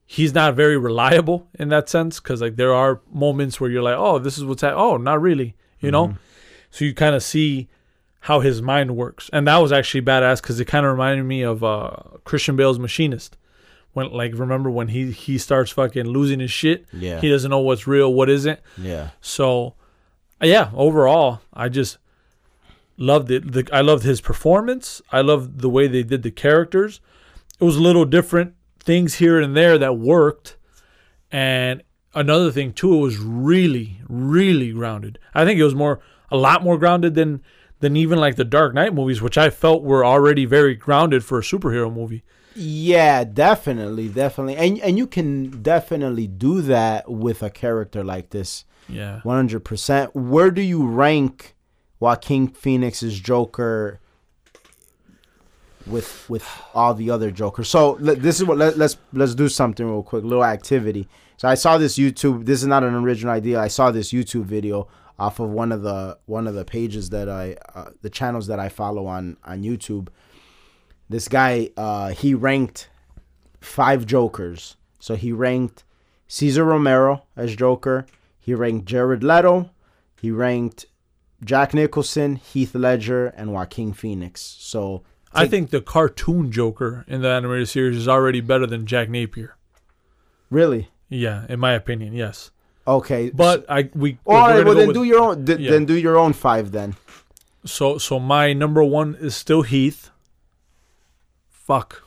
[0.05, 3.97] he's not very reliable in that sense because like there are moments where you're like
[3.97, 6.15] oh this is what's happening oh not really you know?
[6.71, 7.67] So you kind of see
[8.21, 9.29] how his mind works.
[9.31, 11.91] And that was actually badass because it kind of reminded me of uh
[12.23, 13.37] christian bale's machinist.
[13.93, 16.85] When like remember when he he starts fucking losing his shit?
[16.93, 17.19] Yeah.
[17.19, 18.59] he doesn't know what's real what isn't.
[18.77, 19.09] Yeah.
[19.21, 19.75] so
[20.41, 21.97] yeah, overall, I just
[22.97, 23.51] loved it.
[23.51, 25.01] The, I loved his performance.
[25.11, 26.99] I loved the way they did the characters.
[27.59, 30.57] It was a little different things here and there that worked.
[31.31, 31.83] And
[32.13, 35.19] another thing too, it was really, really grounded.
[35.33, 35.99] I think it was more,
[36.31, 37.41] a lot more grounded than
[37.79, 41.37] than even like the Dark Knight movies, which I felt were already very grounded for
[41.37, 42.23] a superhero movie.
[42.55, 48.65] Yeah, definitely, definitely, and and you can definitely do that with a character like this.
[48.89, 50.15] Yeah, one hundred percent.
[50.15, 51.55] Where do you rank
[51.99, 53.99] Joaquin Phoenix's Joker
[55.85, 57.69] with with all the other Jokers?
[57.69, 61.07] So this is what let, let's let's do something real quick, little activity.
[61.37, 62.45] So I saw this YouTube.
[62.45, 63.59] This is not an original idea.
[63.59, 64.87] I saw this YouTube video
[65.19, 68.59] off of one of the one of the pages that I uh, the channels that
[68.59, 70.09] I follow on on YouTube
[71.09, 72.89] this guy uh, he ranked
[73.61, 74.75] five Jokers.
[74.99, 75.83] So he ranked
[76.27, 78.05] Cesar Romero as Joker.
[78.39, 79.71] He ranked Jared Leto.
[80.19, 80.85] He ranked
[81.43, 84.41] Jack Nicholson, Heath Ledger, and Joaquin Phoenix.
[84.59, 88.85] So take- I think the cartoon Joker in the animated series is already better than
[88.85, 89.55] Jack Napier.
[90.49, 90.89] Really?
[91.09, 92.51] Yeah, in my opinion, yes.
[92.87, 94.17] Okay, but I we.
[94.25, 95.43] All right, well then with, do your own.
[95.43, 95.71] D- yeah.
[95.71, 96.95] Then do your own five then.
[97.65, 100.09] So so my number one is still Heath
[101.49, 102.03] fuck.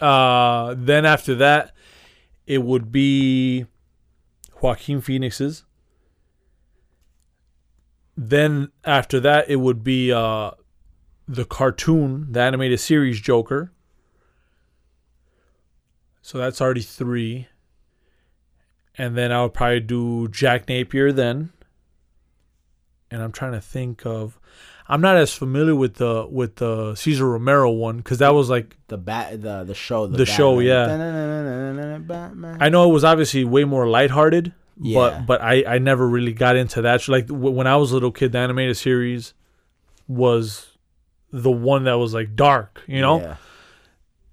[0.00, 1.72] Uh, then after that,
[2.46, 3.66] it would be
[4.62, 5.64] Joaquin Phoenix's.
[8.20, 10.50] Then after that, it would be uh,
[11.28, 13.70] the cartoon, the animated series Joker.
[16.20, 17.46] So that's already three.
[18.98, 21.50] And then I would probably do Jack Napier then.
[23.08, 24.40] And I'm trying to think of.
[24.88, 28.74] I'm not as familiar with the with the Cesar Romero one because that was like
[28.88, 30.86] the bat the the show the, the show yeah.
[32.58, 34.94] I know it was obviously way more lighthearted, yeah.
[34.94, 37.06] but but I I never really got into that.
[37.08, 39.34] Like when I was a little kid, the animated series
[40.06, 40.78] was
[41.32, 43.20] the one that was like dark, you know.
[43.20, 43.36] Yeah.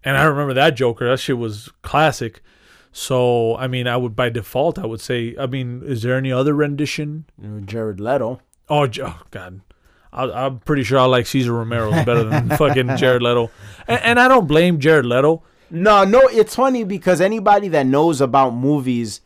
[0.04, 1.10] And I remember that Joker.
[1.10, 2.42] That shit was classic.
[2.92, 5.36] So I mean, I would by default I would say.
[5.40, 7.26] I mean, is there any other rendition?
[7.42, 8.40] Mm, Jared Leto.
[8.70, 9.62] Oh, oh God.
[10.16, 13.52] I, am pretty sure I like Cesar Romero better than fucking Jared Leto,
[13.86, 15.44] and, and, I don't blame Jared Leto.
[15.70, 19.20] No, no, it's funny because anybody that knows about movies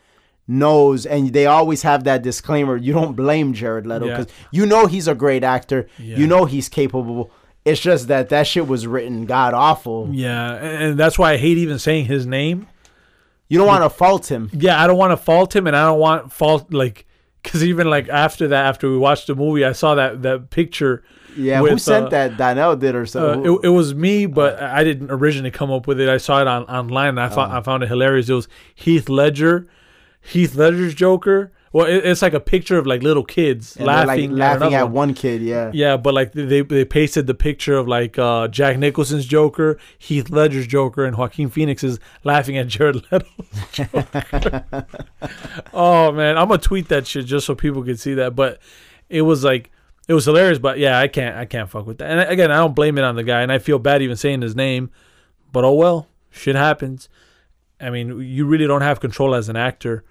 [0.50, 2.76] knows, and they always have that disclaimer.
[2.76, 4.48] You don't blame Jared Leto because yeah.
[4.52, 5.88] you know he's a great actor.
[5.98, 6.18] Yeah.
[6.18, 7.32] You know he's capable.
[7.64, 10.10] It's just that that shit was written god awful.
[10.12, 12.68] Yeah, and that's why I hate even saying his name.
[13.48, 14.50] You don't want to fault him.
[14.54, 17.06] Yeah, I don't want to fault him, and I don't want fault like
[17.44, 21.04] because even like after that, after we watched the movie, I saw that that picture.
[21.38, 22.38] Yeah, with, who sent uh, that?
[22.38, 23.48] Donnell did or something.
[23.48, 26.10] Uh, it, it, was me, but uh, I didn't originally come up with it.
[26.10, 28.30] I saw it on online, I found I found it hilarious.
[28.30, 29.68] It was Heath Ledger,
[30.22, 34.32] Heath Ledger's Joker, well, it, it's like a picture of like little kids and laughing,
[34.32, 35.42] like laughing at, at one kid.
[35.42, 39.78] Yeah, yeah, but like they they pasted the picture of like uh, Jack Nicholson's Joker,
[39.98, 43.30] Heath Ledger's Joker, and Joaquin Phoenix's laughing at Jared Leto's
[45.74, 48.36] oh man, I'm gonna tweet that shit just so people can see that.
[48.36, 48.60] But
[49.08, 49.70] it was like
[50.08, 50.58] it was hilarious.
[50.58, 52.10] But yeah, I can't I can't fuck with that.
[52.10, 54.42] And again, I don't blame it on the guy, and I feel bad even saying
[54.42, 54.90] his name.
[55.52, 57.10] But oh well, shit happens.
[57.80, 60.04] I mean, you really don't have control as an actor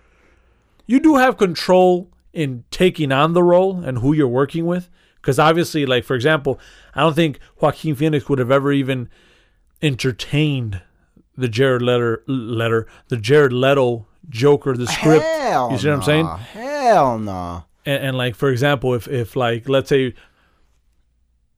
[0.88, 4.90] you do have control in taking on the role and who you're working with.
[5.16, 6.58] Because obviously, like for example,
[6.94, 9.08] I don't think Joaquin Phoenix would have ever even
[9.82, 10.80] entertained
[11.36, 15.24] the Jared Letter letter the Jared Leto Joker the script.
[15.24, 16.26] Hell you see what I'm saying?
[16.26, 17.64] Hell no.
[17.84, 20.14] And, and, like for example, if if like let's say,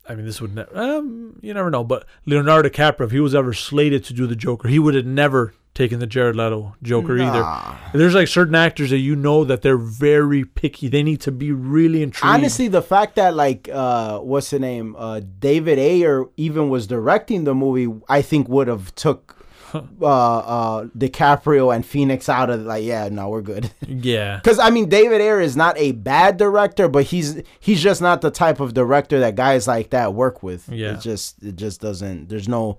[0.09, 3.35] I mean this would never um, you never know, but Leonardo DiCaprio, if he was
[3.35, 7.17] ever slated to do the Joker, he would have never taking the Jared Leto Joker
[7.17, 7.31] nah.
[7.33, 7.99] either.
[7.99, 10.89] There's like certain actors that you know that they're very picky.
[10.89, 12.35] They need to be really intrigued.
[12.35, 14.95] Honestly, the fact that like uh what's the name?
[14.99, 19.37] Uh David Ayer even was directing the movie, I think would have took
[19.75, 23.73] uh uh DiCaprio and Phoenix out of like yeah, no, we're good.
[23.89, 24.41] Yeah.
[24.41, 28.21] Cuz I mean David Ayer is not a bad director, but he's he's just not
[28.21, 30.69] the type of director that guys like that work with.
[30.69, 30.93] Yeah.
[30.93, 32.79] It just it just doesn't there's no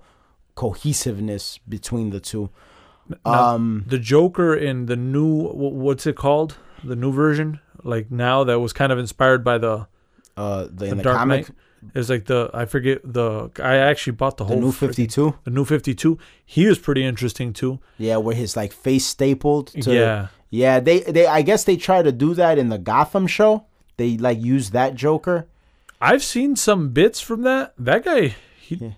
[0.54, 2.50] cohesiveness between the two.
[3.24, 6.56] Now, um, the Joker in the new what's it called?
[6.84, 9.86] The new version, like now that was kind of inspired by the
[10.36, 11.48] uh the, the, the Dark comic.
[11.48, 11.56] Knight.
[11.94, 15.34] It's like the I forget the I actually bought the, the whole new Fifty Two.
[15.44, 16.16] The new Fifty Two.
[16.46, 17.80] He was pretty interesting too.
[17.98, 19.68] Yeah, where his like face stapled.
[19.82, 20.28] To, yeah.
[20.50, 23.66] Yeah, they they I guess they try to do that in the Gotham show.
[23.96, 25.48] They like use that Joker.
[26.00, 27.74] I've seen some bits from that.
[27.78, 28.90] That guy, he, yeah.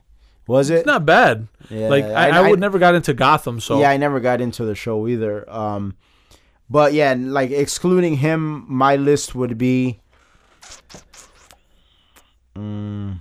[0.46, 0.76] Was it?
[0.76, 1.48] It's not bad.
[1.70, 4.20] Yeah, like I, I, I would I, never got into Gotham, so yeah, I never
[4.20, 5.48] got into the show either.
[5.50, 5.96] Um,
[6.68, 10.00] but yeah, like excluding him, my list would be
[12.56, 13.20] Mm,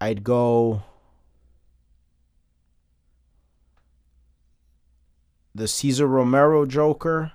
[0.00, 0.82] I'd go
[5.54, 7.32] the Cesar Romero Joker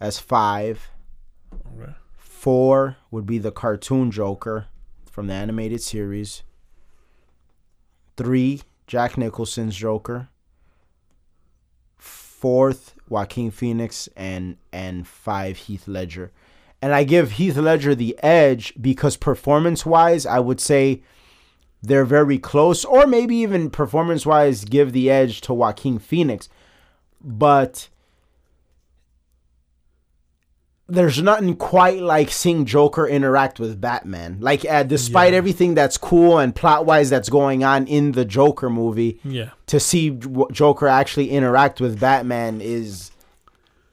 [0.00, 0.90] as five.
[1.78, 1.92] Okay.
[2.16, 4.66] Four would be the cartoon Joker
[5.12, 6.42] from the animated series.
[8.16, 10.30] Three, Jack Nicholson's Joker.
[11.98, 16.32] Fourth, Joaquin Phoenix, and and five, Heath Ledger.
[16.80, 21.02] And I give Heath Ledger the edge because performance wise, I would say
[21.82, 26.48] they're very close, or maybe even performance wise, give the edge to Joaquin Phoenix.
[27.20, 27.90] But
[30.94, 34.36] there's nothing quite like seeing Joker interact with Batman.
[34.40, 35.38] Like, uh, despite Yeah.
[35.38, 39.50] everything that's cool and plot wise that's going on in the Joker movie, Yeah.
[39.66, 40.18] to see
[40.52, 43.10] Joker actually interact with Batman is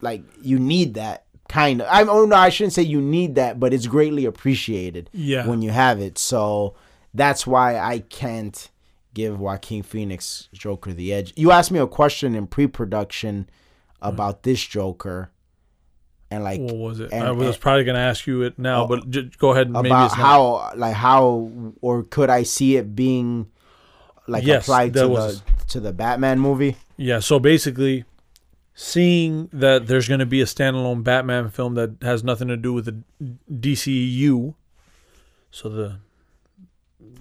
[0.01, 1.87] like you need that kind of.
[1.89, 5.47] I oh no, I shouldn't say you need that, but it's greatly appreciated Yeah.
[5.47, 6.17] when you have it.
[6.17, 6.75] So
[7.13, 8.69] that's why I can't
[9.13, 11.33] give Joaquin Phoenix Joker the edge.
[11.35, 13.49] You asked me a question in pre-production
[14.01, 15.31] about this Joker,
[16.31, 17.11] and like What was it?
[17.11, 19.69] and- I was and- probably gonna ask you it now, Oh, but j- go ahead.
[19.69, 20.23] Maybe about it's not.
[20.25, 23.47] how like how or could I see it being
[24.27, 26.75] like Yes, applied to was- the to the Batman movie?
[26.97, 28.03] Yeah, so basically,
[28.73, 32.73] seeing that there's going to be a standalone Batman film that has nothing to do
[32.73, 33.03] with the
[33.51, 34.53] DCU,
[35.51, 35.95] so the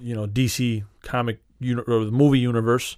[0.00, 2.96] you know DC comic uni- or the movie universe.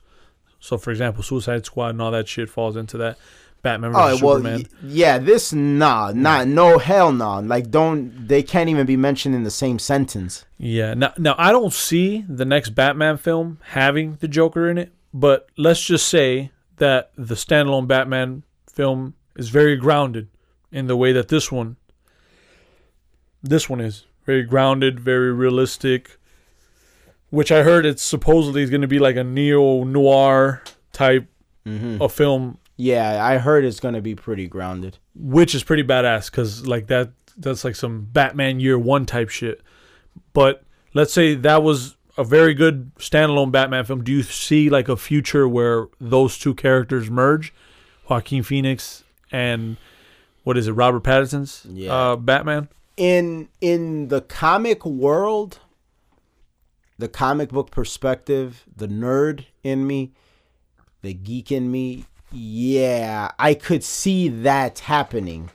[0.62, 3.16] So, for example, Suicide Squad and all that shit falls into that.
[3.62, 4.60] Batman Oh versus well, Superman.
[4.60, 5.18] y- yeah.
[5.18, 7.40] This nah, not no hell no.
[7.40, 10.44] Like don't they can't even be mentioned in the same sentence.
[10.58, 10.94] Yeah.
[10.94, 15.48] Now, now I don't see the next Batman film having the Joker in it, but
[15.56, 18.42] let's just say that the standalone Batman
[18.72, 20.28] film is very grounded
[20.72, 21.76] in the way that this one
[23.42, 24.04] this one is.
[24.26, 26.18] Very grounded, very realistic.
[27.30, 31.26] Which I heard it's supposedly is going to be like a neo noir type
[31.66, 32.00] Mm-hmm.
[32.00, 34.98] of film, Yeah, I heard it's gonna be pretty grounded.
[35.14, 39.60] which is pretty badass because like that that's like some Batman Year One type shit.
[40.32, 40.62] But
[40.94, 44.02] let's say that was a very good standalone Batman film.
[44.04, 47.52] Do you see like a future where those two characters merge,
[48.08, 49.76] Joaquin Phoenix and
[50.44, 51.92] what is it, Robert Pattinson's Yeah.
[51.94, 52.68] uh, Batman?
[52.96, 55.58] In in the comic world,
[56.98, 60.12] the comic book perspective, the nerd in me,
[61.02, 65.50] the geek in me, yeah, I could see that happening.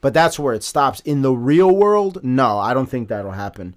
[0.00, 1.00] But that's where it stops.
[1.00, 3.74] In the real world, no, I don't think that'll happen.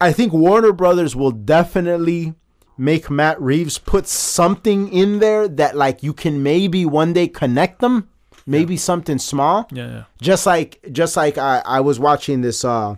[0.00, 2.34] I think Warner Brothers will definitely
[2.78, 7.80] make Matt Reeves put something in there that like you can maybe one day connect
[7.80, 8.08] them,
[8.46, 10.04] maybe something small Yeah, yeah.
[10.20, 12.96] just like just like I, I was watching this uh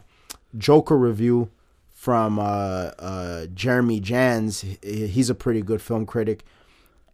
[0.56, 1.50] Joker review
[1.92, 2.42] from uh
[2.98, 4.62] uh Jeremy Jahns.
[4.82, 6.44] He's a pretty good film critic.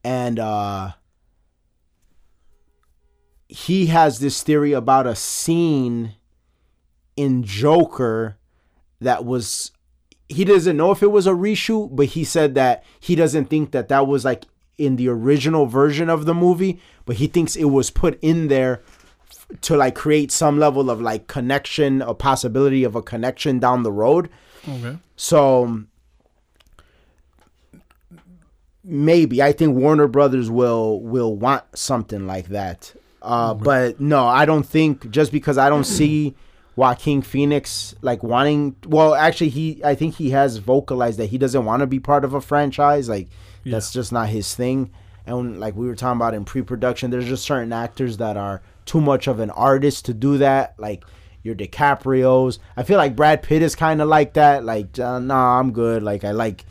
[0.03, 0.93] And uh
[3.49, 6.15] he has this theory about a scene
[7.17, 8.39] in Joker
[9.01, 9.73] that was
[10.29, 13.73] he doesn't know if it was a reshoot, but he said that he doesn't think
[13.73, 14.45] that that was like
[14.79, 18.81] in the original version of the movie, but he thinks it was put in there
[19.61, 23.93] to like create some level of like connection, a possibility of a connection down the
[23.93, 24.31] road.
[24.67, 24.97] Okay.
[25.17, 25.85] So
[28.85, 32.95] maybe I think Warner Brothers will will want something like that.
[33.23, 36.35] Uh, but no, I don't think just because I don't see
[36.77, 38.77] Joaquin Phoenix like wanting.
[38.87, 42.25] Well, actually, he I think he has vocalized that he doesn't want to be part
[42.25, 43.09] of a franchise.
[43.09, 43.29] Like
[43.65, 44.91] that's just not his thing.
[45.27, 49.01] And like we were talking about in pre-production, there's just certain actors that are too
[49.01, 50.75] much of an artist to do that.
[50.79, 51.05] Like
[51.43, 52.59] your DiCaprio's.
[52.77, 54.65] I feel like Brad Pitt is kind of like that.
[54.65, 56.03] Like, uh, nah, I'm good.
[56.03, 56.65] Like I like,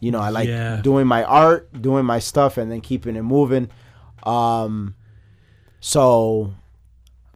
[0.00, 0.80] you know, I like Yeah.
[0.82, 3.68] doing my art, doing my stuff, and then keeping it moving.
[4.24, 4.94] Um,
[5.80, 6.54] so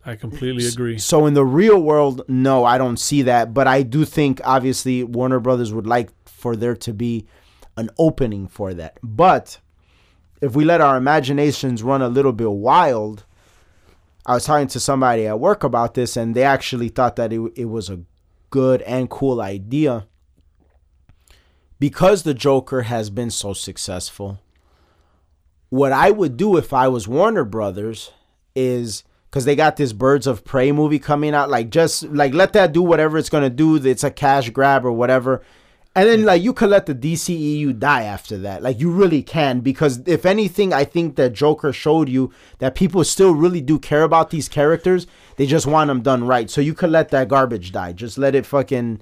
[0.05, 0.99] I completely agree.
[0.99, 3.55] so in the real world, no, I don't see that.
[3.55, 7.27] But I do think obviously Warner Brothers would like for there to be
[7.77, 8.99] an opening for that.
[9.03, 9.59] But
[10.41, 13.25] if we let our imaginations run a little bit wild,
[14.27, 17.41] I was talking to somebody at work about this, and they actually thought that it,
[17.57, 18.01] it was a
[18.51, 20.07] good and cool idea
[21.81, 24.39] because the Joker has been so successful.
[25.71, 28.13] What I would do if I was Warner Brothers
[28.55, 31.49] is because they got this Birds of Prey movie coming out.
[31.49, 33.77] Like, just like let that do whatever it's gonna do.
[33.77, 35.43] It's a cash grab or whatever.
[35.97, 38.63] And then like you could let the DCEU die after that.
[38.63, 43.03] Like you really can because if anything, I think that Joker showed you that people
[43.05, 45.07] still really do care about these characters.
[45.37, 46.49] They just want them done right.
[46.51, 47.93] So you could let that garbage die.
[47.93, 49.01] Just let it fucking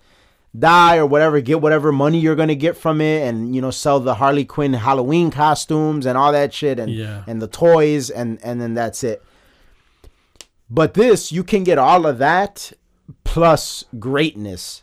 [0.59, 1.41] die or whatever.
[1.41, 4.73] Get whatever money you're gonna get from it, and you know sell the Harley Quinn
[4.75, 7.23] Halloween costumes and all that shit, and Yeah.
[7.27, 9.23] and the toys, and and then that's it.
[10.71, 12.73] But this, you can get all of that
[13.25, 14.83] plus greatness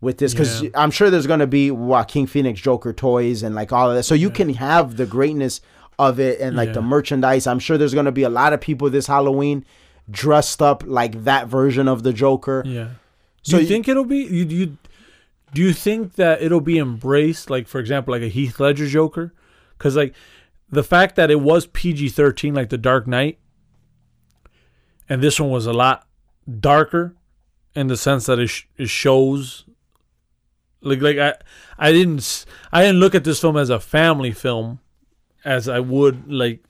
[0.00, 0.70] with this because Yeah.
[0.74, 4.04] I'm sure there's gonna be Joaquin Phoenix Joker toys and like all of that.
[4.04, 5.60] So you can have the greatness
[5.98, 7.46] of it and like the merchandise.
[7.46, 9.64] I'm sure there's gonna be a lot of people this Halloween
[10.10, 12.62] dressed up like that version of the Joker.
[12.66, 12.88] Yeah.
[13.42, 14.76] So So you you- think it'll be you you
[15.56, 19.32] do you think that it'll be embraced like for example like a Heath Ledger Joker
[19.78, 20.14] cuz like
[20.68, 23.38] the fact that it was PG-13 like The Dark Knight
[25.08, 26.06] and this one was a lot
[26.60, 27.16] darker
[27.74, 29.64] in the sense that it, sh- it shows
[30.82, 31.36] like like I
[31.78, 34.80] I didn't i didn't look at this film as a family film
[35.42, 36.66] as I would like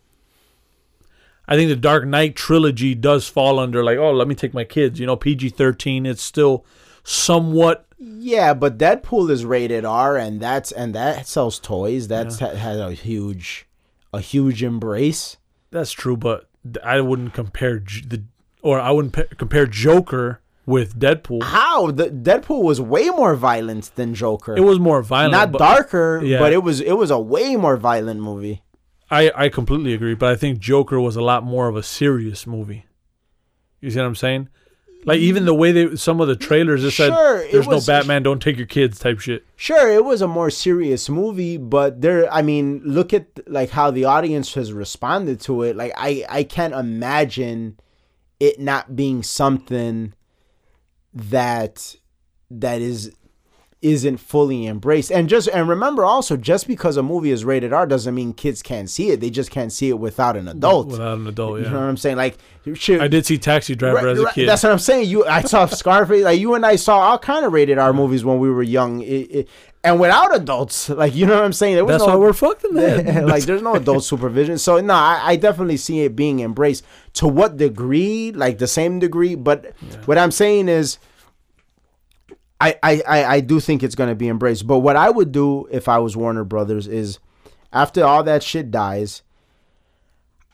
[1.49, 4.65] I think the Dark Knight trilogy does fall under like, oh, let me take my
[4.65, 4.99] kids.
[4.99, 6.05] You know, PG thirteen.
[6.05, 6.65] It's still
[7.05, 7.86] somewhat.
[7.99, 12.09] Yeah, but Deadpool is rated R, and that's and that sells toys.
[12.09, 13.67] That's ha- has a huge,
[14.13, 15.39] a huge embrace.
[15.71, 16.49] That's true, but
[16.85, 18.23] I wouldn't compare J- the
[18.63, 21.45] or I wouldn't compare Joker with Deadpool.
[21.45, 24.57] How the Deadpool was way more violent than Joker.
[24.57, 26.39] It was more violent, not but darker, Yeah.
[26.39, 28.63] but it was it was a way more violent movie.
[29.11, 32.47] I I completely agree, but I think Joker was a lot more of a serious
[32.47, 32.85] movie.
[33.81, 34.49] You see what I'm saying?
[35.07, 37.09] Like even the way they some of the trailers it Sure,
[37.41, 39.47] said there's was- no Batman, don't take your kids type shit.
[39.55, 43.91] Sure, it was a more serious movie, but there I mean, look at like how
[43.93, 45.77] the audience has responded to it.
[45.77, 47.79] Like I I can't imagine
[48.41, 50.13] it not being something
[51.15, 51.97] that
[52.51, 53.13] that is
[53.83, 55.13] isn't fully embraced.
[55.13, 58.63] And just and remember also just because a movie is rated R doesn't mean kids
[58.63, 59.21] can't see it.
[59.21, 60.89] They just can't see it without an adult.
[60.89, 61.67] Without an adult, yeah.
[61.67, 62.17] You know what I'm saying?
[62.17, 62.39] Like
[62.75, 64.49] shit, I did see Taxi Driver Right, as a kid.
[64.49, 65.09] That's what I'm saying.
[65.09, 66.25] You, I saw Scarface.
[66.25, 69.03] Like you and I saw all kind of rated R movies when we were young,
[69.03, 69.49] It- it-
[69.85, 70.89] and without adults.
[70.89, 71.77] Like you know what I'm saying?
[71.77, 73.27] There was That's no, why we're fucked in that.
[73.27, 74.59] like there's no adult supervision.
[74.59, 76.85] So no, I, I definitely see it being embraced.
[77.15, 78.33] To what degree?
[78.33, 79.35] Like the same degree.
[79.37, 79.75] But
[80.07, 80.99] what I'm saying is.
[82.61, 84.67] I, I, I, do think it's going to be embraced.
[84.67, 87.19] But what I would do if I was Warner Brothers is
[87.73, 89.23] after all that shit dies,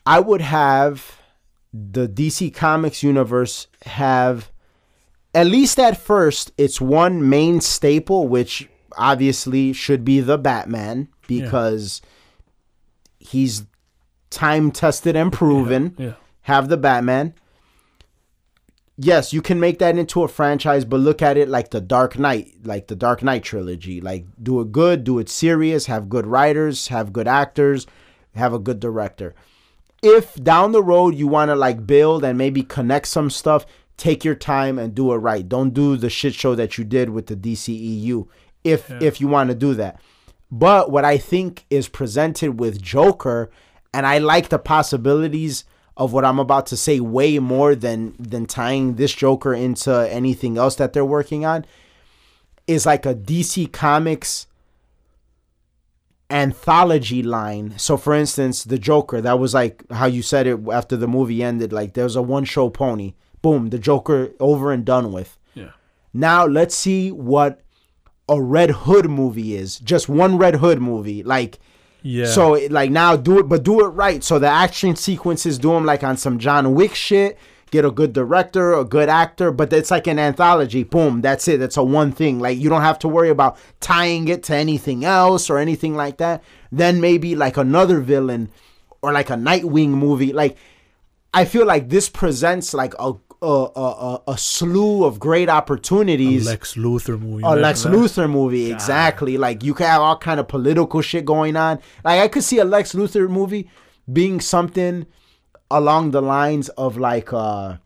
[0.05, 1.19] I would have
[1.73, 4.51] the DC Comics universe have
[5.33, 12.01] at least at first it's one main staple which obviously should be the Batman because
[13.17, 13.63] he's
[14.29, 15.95] time tested and proven.
[15.97, 16.13] yeah.
[16.41, 17.33] Have the Batman.
[18.95, 22.19] Yes, you can make that into a franchise, but look at it like the Dark
[22.19, 23.99] Knight, like the Dark Knight trilogy.
[24.01, 27.87] Like do it good, do it serious, have good writers, have good actors,
[28.35, 29.33] have a good director
[30.03, 33.65] if down the road you want to like build and maybe connect some stuff,
[33.95, 35.47] take your time and do it right.
[35.47, 38.27] Don't do the shit show that you did with the DCEU
[38.63, 39.99] if if you want to do that.
[40.51, 43.49] But what I think is presented with Joker
[43.93, 45.63] and I like the possibilities
[45.95, 50.57] of what I'm about to say way more than than tying this Joker into anything
[50.57, 51.65] else that they're working on
[52.67, 54.47] is like a DC Comics
[56.29, 57.77] anthology line.
[57.77, 61.43] So for instance, the Joker, that was like how you said it after the movie
[61.43, 63.13] ended, like there's a one show pony.
[63.41, 65.37] Boom, the Joker over and done with.
[65.53, 65.71] Yeah.
[66.13, 67.61] Now let's see what
[68.27, 69.79] a Red Hood movie is.
[69.79, 71.21] Just one Red Hood movie.
[71.21, 71.59] Like
[72.03, 72.25] Yeah.
[72.27, 74.23] so it- like now do it but do it right.
[74.23, 77.37] So the action sequences do them like on some John Wick shit.
[77.71, 80.83] Get a good director, a good actor, but it's like an anthology.
[80.83, 81.59] Boom, that's it.
[81.59, 82.39] That's a one thing.
[82.39, 86.17] Like you don't have to worry about tying it to anything else or anything like
[86.17, 86.43] that.
[86.71, 88.49] Then maybe like another villain
[89.01, 90.31] or like a Nightwing movie.
[90.33, 90.55] Like
[91.33, 93.13] I feel like this presents like a
[93.43, 97.43] a a, a, a slew of great opportunities A Lex Luthor movie.
[97.45, 97.91] a Lex that.
[97.93, 99.37] Luthor movie, exactly.
[99.37, 101.79] Like you can have all kind of political shit going on.
[102.03, 103.69] Like I could see a Lex Luthor movie
[104.11, 105.05] being something
[105.69, 107.77] along the lines of like uh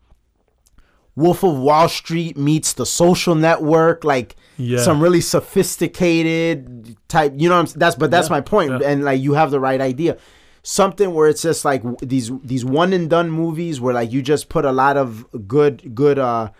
[1.16, 4.78] Wolf of Wall Street meets the social network, like Yeah.
[4.80, 8.70] some really sophisticated type, you know what I'm that's but that's Yeah, my point.
[8.70, 8.88] yeah.
[8.88, 10.16] And like you have the right idea.
[10.70, 14.50] Something where it's just like these these one and done movies where like you just
[14.50, 16.50] put a lot of good good uh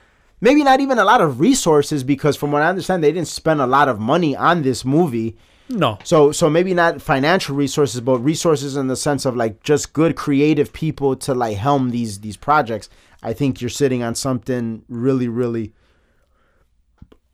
[0.40, 3.60] maybe not even a lot of resources because from what I understand they didn't spend
[3.60, 5.36] a lot of money on this movie.
[5.68, 5.98] No.
[6.04, 10.16] So so maybe not financial resources, but resources in the sense of like just good
[10.16, 12.88] creative people to like helm these these projects.
[13.22, 15.74] I think you're sitting on something really really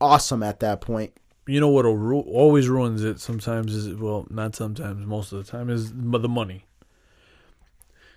[0.01, 1.12] awesome at that point.
[1.47, 5.51] you know what ru- always ruins it sometimes is well not sometimes most of the
[5.51, 6.64] time is the money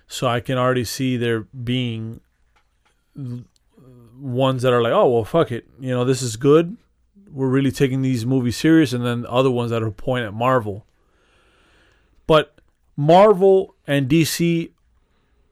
[0.08, 2.20] so i can already see there being
[4.20, 5.66] ones that are like oh well fuck it.
[5.80, 6.76] You know this is good.
[7.32, 8.92] We're really taking these movies serious.
[8.92, 10.86] And then other ones that are point at marvel.
[12.26, 12.58] But
[12.96, 14.70] marvel and dc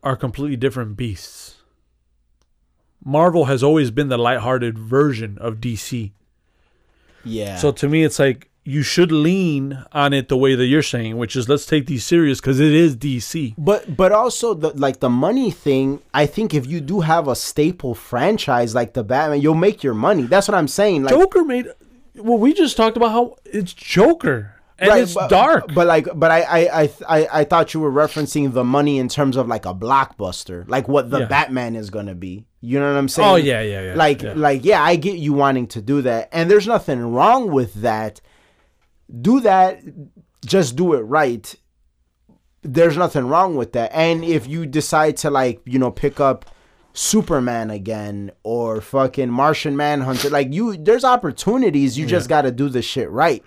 [0.02, 1.56] are completely different beasts.
[3.04, 6.10] Marvel has always been the lighthearted version of dc
[7.24, 7.56] Yeah.
[7.56, 11.16] so to me, it's like you should lean on it the way that you're saying,
[11.16, 13.54] which is let's take these serious because it is DC.
[13.56, 16.02] But but also the like the money thing.
[16.12, 19.94] I think if you do have a staple franchise like the Batman, you'll make your
[19.94, 20.24] money.
[20.24, 21.04] That's what I'm saying.
[21.04, 21.68] Like Joker made.
[22.16, 25.72] Well, we just talked about how it's Joker and right, it's but, dark.
[25.72, 29.36] But like, but I I, I I thought you were referencing the money in terms
[29.36, 31.26] of like a blockbuster, like what the Yeah.
[31.26, 32.46] Batman is gonna be.
[32.60, 33.28] You know what I'm saying?
[33.28, 33.94] oh yeah, yeah, yeah.
[33.94, 34.34] Like yeah.
[34.34, 38.20] like yeah, I get you wanting to do that, and there's nothing wrong with that.
[39.20, 39.80] Do that,
[40.44, 41.54] just do it right.
[42.62, 43.92] There's nothing wrong with that.
[43.94, 46.46] And if you decide to like, you know, pick up
[46.92, 52.68] Superman again or fucking Martian Manhunter, like you there's opportunities, you just got to do
[52.68, 53.44] the shit right.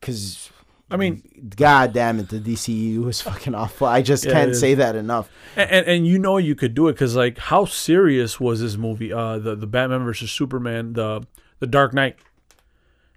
[0.00, 0.50] Cuz
[0.90, 1.22] I mean,
[1.56, 3.86] god damn it, the DCU is fucking awful.
[3.86, 5.30] I just Yeah, can't say that enough.
[5.56, 8.76] and, and and you know you could do it because like how serious was this
[8.76, 9.12] movie?
[9.12, 11.22] Uh, the the Batman versus Superman, the
[11.60, 12.16] the Dark Knight,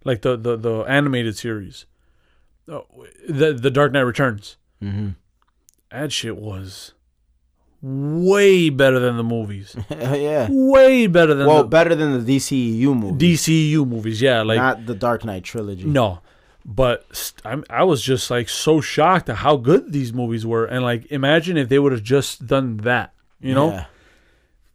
[0.06, 1.86] like the the the animated series,
[2.70, 2.86] oh,
[3.28, 4.56] the the Dark Knight Returns.
[4.82, 5.10] Mm-hmm.
[5.92, 6.94] That shit was
[7.82, 9.76] way better than the movies.
[9.90, 10.48] yeah.
[10.50, 13.34] way better than Well, the better than the DCEU movie.
[13.34, 14.22] DCU movies.
[14.22, 15.84] Yeah, like not the Dark Knight trilogy.
[15.86, 16.20] no,
[16.66, 20.66] but st- I'm, I was just like so shocked at how good these movies were,
[20.66, 23.86] and like imagine if they would have just done that, you know, Yeah.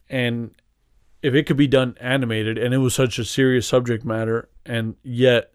[0.08, 0.50] and
[1.22, 4.96] if it could be done animated, and it was such a serious subject matter, and
[5.02, 5.52] yet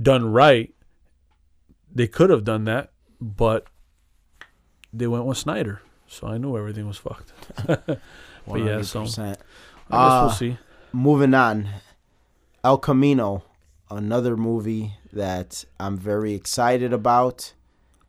[0.00, 0.74] done right,
[1.92, 3.66] they could have done that, but
[4.92, 7.32] they went with Snyder, so I knew everything was fucked.
[8.46, 9.38] But yeah, so- I guess
[9.90, 10.58] Uh, we'll see.
[10.92, 11.66] Moving on.
[12.62, 13.42] El Camino,
[13.90, 17.54] another movie that I'm very excited about.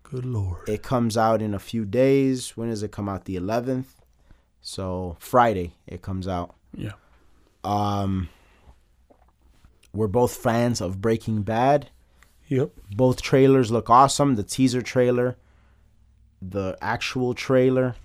[0.04, 0.68] Good lord.
[0.68, 2.58] It comes out in a few days.
[2.58, 3.24] When does it come out?
[3.26, 3.86] The 11th.
[4.68, 6.56] So Friday it comes out.
[6.74, 6.94] Yeah.
[7.64, 8.30] Um,
[9.94, 11.92] we're both fans of Breaking Bad.
[12.48, 12.72] Yep.
[12.96, 14.36] Both trailers look awesome.
[14.36, 15.38] The teaser trailer,
[16.42, 17.96] the actual trailer.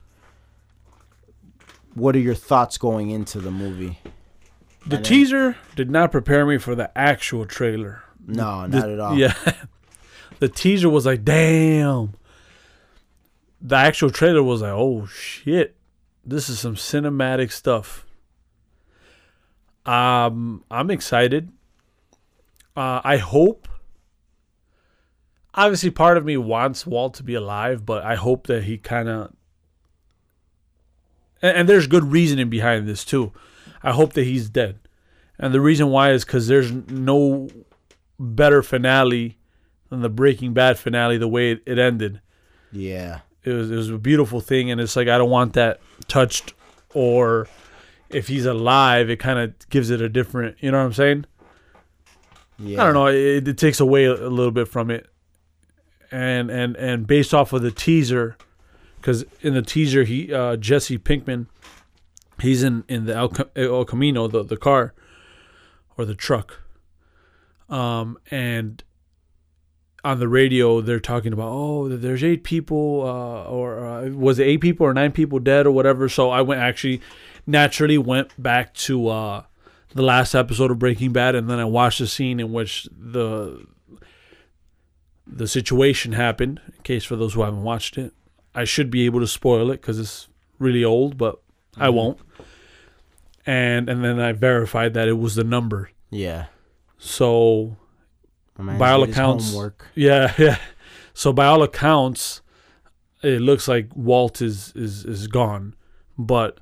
[1.95, 3.99] What are your thoughts going into the movie?
[4.87, 8.03] The And teaser did not prepare me for the actual trailer.
[8.27, 9.17] No, The- not at all.
[9.19, 9.35] Yeah.
[10.41, 12.13] the teaser was like, damn.
[13.63, 15.75] The actual trailer was like, oh shit.
[16.25, 18.05] This is some cinematic stuff.
[19.87, 21.51] Um, I'm excited.
[22.77, 23.69] Uh, I hope.
[25.55, 29.09] Obviously, part of me wants Walt to be alive, but I hope that he kind
[29.09, 29.33] of.
[31.43, 33.33] And, and there's good reasoning behind this too.
[33.83, 34.79] I hope that he's dead,
[35.39, 37.49] and the reason why is because there's no
[38.19, 39.39] better finale
[39.89, 41.17] than the Breaking Bad finale.
[41.17, 42.21] The way it, it ended,
[42.71, 43.21] Yeah.
[43.43, 46.53] it was it was a beautiful thing, and it's like I don't want that touched,
[46.93, 47.49] or
[48.11, 50.57] if he's alive, it kind of gives it a different.
[50.61, 51.25] You know what I'm saying?
[52.59, 52.83] Yeah.
[52.83, 53.07] I don't know.
[53.07, 55.07] It, it takes away a, little bit from it,
[56.11, 58.37] and and and based off of the teaser,
[58.97, 61.47] because in the teaser he uh, Jesse Pinkman,
[62.43, 63.15] he's in in the
[63.57, 64.93] El Camino the the car,
[65.97, 66.61] or the truck,
[67.71, 68.85] um and
[70.03, 74.45] on the radio they're talking about oh there's eight people uh, or uh, was it
[74.45, 77.01] eight people or nine people dead or whatever so i went actually
[77.47, 79.43] naturally went back to uh
[79.95, 83.67] the last episode of breaking bad and then i watched the scene in which the
[85.27, 88.13] the situation happened in case for those who haven't watched it
[88.55, 90.29] i should be able to spoil it because it's
[90.59, 91.41] really old but
[91.77, 91.95] i Mhm.
[91.95, 92.19] won't
[93.47, 96.47] and and then i verified that it was the number Yeah.
[96.99, 97.77] so
[98.79, 99.57] By all accounts-
[99.95, 100.59] yeah, yeah.
[101.15, 102.41] So by all accounts,
[103.23, 105.75] it looks like Walt is is is gone,
[106.19, 106.59] but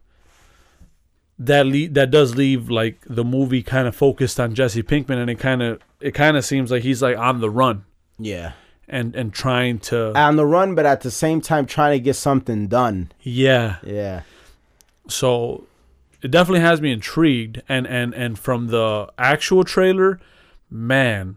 [1.39, 5.31] that le- that does leave like the movie kind of focused on Jesse Pinkman, and
[5.31, 7.85] it kind of it kind of seems like he's like on the run
[8.19, 8.53] Yeah.
[8.89, 12.15] and and trying to On the run, but at the same time trying to get
[12.17, 13.13] something done.
[13.23, 13.77] yeah.
[13.85, 14.23] Yeah.
[15.09, 15.65] So
[16.23, 20.19] it definitely has me intrigued, and and and from the actual trailer,
[20.69, 21.37] man,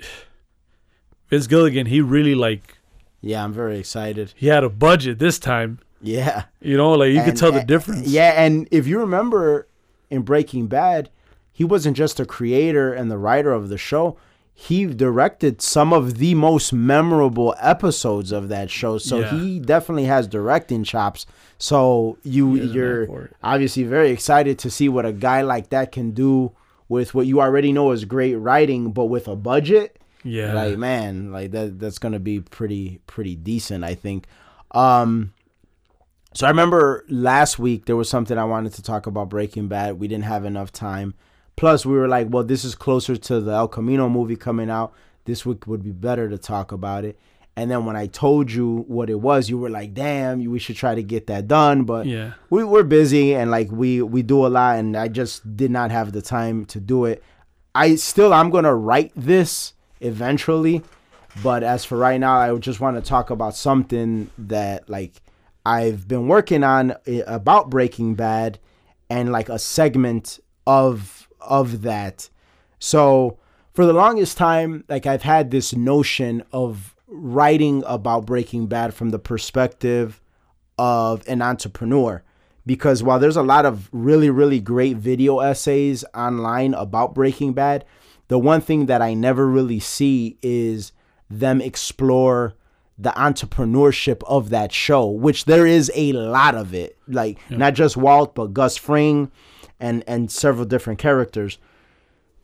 [1.28, 2.78] Vince Gilligan, he really like
[3.20, 4.32] Yeah, I'm very excited.
[4.36, 5.78] he had a budget this time.
[6.02, 6.44] Yeah.
[6.60, 8.08] You know, like you could And- tell the difference.
[8.08, 9.66] Yeah, and if you remember
[10.10, 11.08] in Breaking Bad,
[11.52, 14.16] he wasn't just a creator and the writer of the show.
[14.52, 18.98] He directed some of the most memorable episodes of that show.
[18.98, 19.30] So Yeah.
[19.40, 21.26] he definitely has directing chops.
[21.58, 25.42] So you He has a knack you're obviously very excited to see what a guy
[25.42, 26.52] like that can do
[26.94, 29.98] with what you already know is great writing, but with a budget.
[30.22, 30.54] Yeah.
[30.54, 34.26] Like man, like that that's gonna be pretty pretty decent, I think.
[34.70, 35.34] Um
[36.32, 39.98] so I remember last week there was something I wanted to talk about Breaking Bad.
[39.98, 41.14] We didn't have enough time.
[41.56, 44.92] Plus we were like, well, this is closer to the El Camino movie coming out.
[45.24, 47.18] This week would be better to talk about it.
[47.56, 50.74] And then when I told you what it was, you were like, "Damn, we should
[50.76, 52.32] try to get that done." But Yeah.
[52.50, 55.90] we we're busy and like we we do a lot, and I just did not
[55.92, 57.22] have the time to do it.
[57.74, 60.82] I still I'm gonna write this eventually,
[61.42, 65.22] but as for right now, I just want to talk about something that like
[65.64, 68.58] I've been working on eh, about Breaking Bad,
[69.08, 72.28] and like a segment of of that.
[72.80, 73.38] So
[73.74, 79.10] for the longest time, like I've had this notion of writing about Breaking Bad from
[79.10, 80.20] the perspective
[80.78, 82.22] of an entrepreneur.
[82.66, 87.84] Because while there's a lot of really, really great video essays online about Breaking Bad,
[88.28, 90.92] the one thing that I never really see is
[91.28, 92.54] them explore
[92.96, 96.96] the entrepreneurship of that show, which there is a lot of it.
[97.06, 99.30] Like not just Walt, but Gus Fring
[99.80, 101.58] and and several different characters.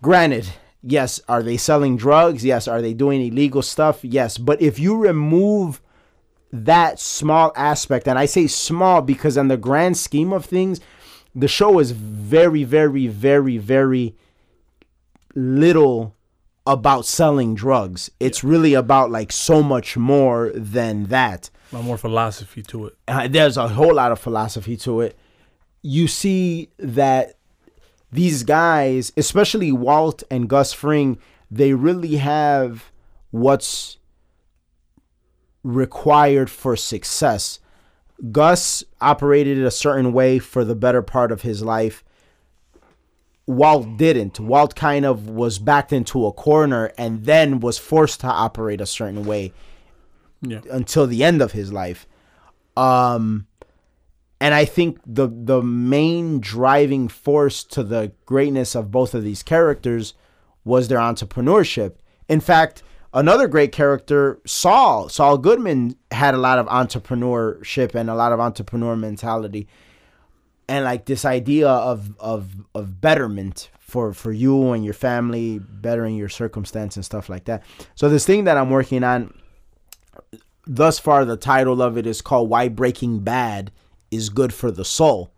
[0.03, 0.49] Granted,
[0.83, 2.45] yes, are they selling drugs?
[2.45, 4.05] Yes, are they doing illegal stuff?
[4.05, 5.81] Yes, but if you remove
[6.53, 10.81] that small aspect, and I say small because in the grand scheme of things,
[11.35, 14.17] the show is very, very, very, very
[15.35, 16.17] little
[16.67, 18.11] about selling drugs.
[18.21, 21.51] It's really about like so much more than that.
[21.73, 22.97] A lot more philosophy to it.
[23.07, 25.17] Uh, there's a whole lot of philosophy to it.
[25.83, 27.37] You see that
[28.13, 31.19] these guys, especially Walt and Gus Fring,
[31.51, 32.91] they really have
[33.31, 33.99] what's
[35.63, 37.59] required for success.
[38.33, 42.05] Gus operated a certain way for the better part of his life.
[43.47, 44.39] Walt didn't.
[44.39, 48.87] Walt kind of was backed into a corner and then was forced to operate a
[48.87, 49.53] certain way
[50.43, 50.61] Yeah.
[50.71, 52.07] until the end of his life.
[52.77, 53.47] Um
[54.41, 59.43] and I think the the main driving force to the greatness of both of these
[59.43, 60.15] characters
[60.65, 61.95] was their entrepreneurship.
[62.29, 62.83] In fact,
[63.13, 68.41] another great character, Saul, Saul Goodman had a lot of entrepreneurship and a lot of
[68.41, 69.69] entrepreneur mentality
[70.71, 76.17] and like this idea of of of betterment for for you and your family, bettering
[76.17, 77.65] your circumstance and stuff like that.
[77.97, 79.35] So this thing that I'm working on
[80.67, 83.73] thus far the title of it is called Why Breaking Bad
[84.11, 85.33] is Good for the Soul.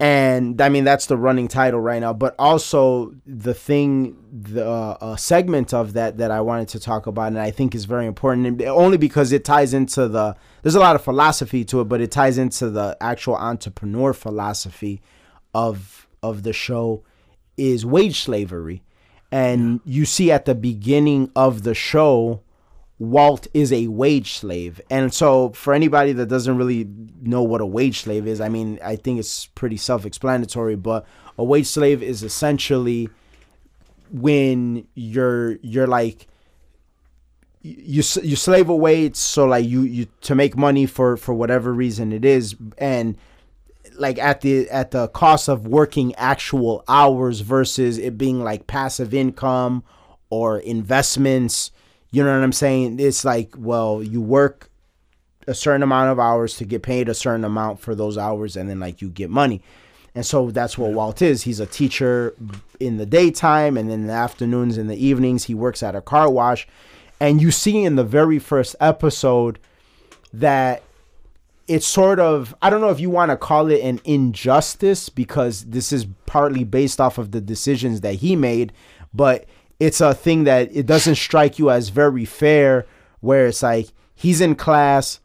[0.00, 5.14] And I mean that's the running title right now, but also the thing the uh,
[5.14, 8.60] segment of that that I wanted to talk about and I think is very important
[8.62, 12.10] only because it ties into the there's a lot of philosophy to it, but it
[12.10, 15.00] ties into the actual entrepreneur philosophy
[15.54, 17.04] of of the show
[17.56, 18.82] is wage slavery.
[19.30, 22.42] And you see at the beginning of the show
[23.02, 24.80] Walt is a wage slave.
[24.88, 26.86] And so, for anybody that doesn't really
[27.20, 31.04] know what a wage slave is, I mean, I think it's pretty self explanatory, but
[31.36, 33.08] a wage slave is essentially
[34.12, 36.28] when you're you're like
[37.62, 42.12] you you slave away so like you you to make money for for whatever reason
[42.12, 43.16] it is and
[43.94, 49.14] like at the at the cost of working actual hours versus it being like passive
[49.14, 49.82] income
[50.28, 51.70] or investments
[52.12, 53.00] you know what i'm saying?
[53.00, 54.70] It's like well you work
[55.48, 58.70] a certain amount of hours to get paid a certain amount for those hours and
[58.70, 59.60] then like you get money.
[60.14, 61.42] And so that's what walt is.
[61.42, 62.34] He's a teacher
[62.78, 66.00] in the daytime and then in the afternoons and the evenings he works at a
[66.00, 66.68] car wash.
[67.18, 69.58] And you see in the very first episode
[70.32, 70.82] that
[71.68, 75.64] it's sort of I don't know if you want to call it an injustice because
[75.66, 78.72] this is partly based off of the decisions that he made,
[79.14, 79.46] but
[79.84, 82.86] it's a thing that it doesn't strike you as very fair
[83.20, 85.20] where it's like he's in class,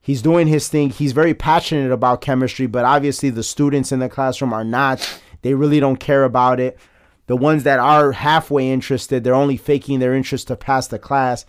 [0.00, 4.08] he's doing his thing, he's very passionate about chemistry, but obviously the students in the
[4.08, 5.20] classroom are not.
[5.42, 6.78] They really don't care about it.
[7.26, 11.44] The ones that are halfway interested, they're only faking their interest to pass the class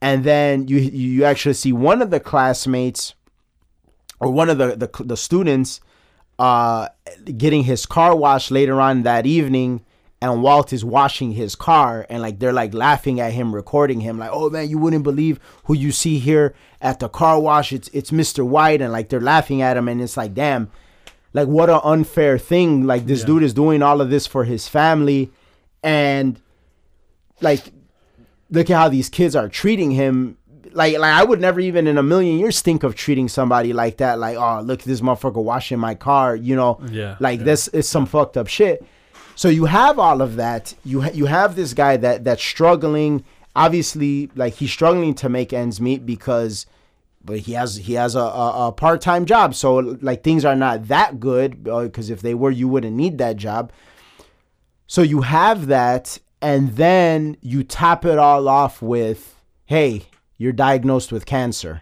[0.00, 3.14] and then you you actually see one of the classmates
[4.18, 5.80] or one of the the, the students
[6.38, 6.88] uh
[7.36, 9.84] getting his car washed later on that evening
[10.22, 14.18] and Walt is washing his car and like they're like laughing at him recording him
[14.18, 17.88] like oh man you wouldn't believe who you see here at the car wash it's
[17.94, 18.46] it's Mr.
[18.46, 20.70] White and like they're laughing at him and it's like damn
[21.32, 22.86] like what an unfair thing.
[22.86, 23.26] Like this Yeah.
[23.26, 25.30] dude is doing all of this for his family,
[25.80, 26.40] and
[27.40, 27.72] like
[28.50, 30.36] look at how these kids are treating him.
[30.72, 33.98] Like, like I would never even in a million years think of treating somebody like
[33.98, 34.18] that.
[34.18, 36.34] Like, oh, look, this motherfucker washing my car.
[36.34, 37.44] You know, Yeah, like yeah.
[37.44, 38.84] this is some fucked up shit.
[39.40, 40.74] So you have all of that.
[40.84, 43.24] You ha- you have this guy that that's struggling.
[43.56, 46.66] Obviously, like he's struggling to make ends meet because,
[47.24, 49.54] but he has he has a, a, a part time job.
[49.54, 53.16] So like things are not that good uh, because if they were, you wouldn't need
[53.16, 53.72] that job.
[54.86, 60.02] So you have that, and then you top it all off with, hey,
[60.36, 61.80] you're diagnosed with cancer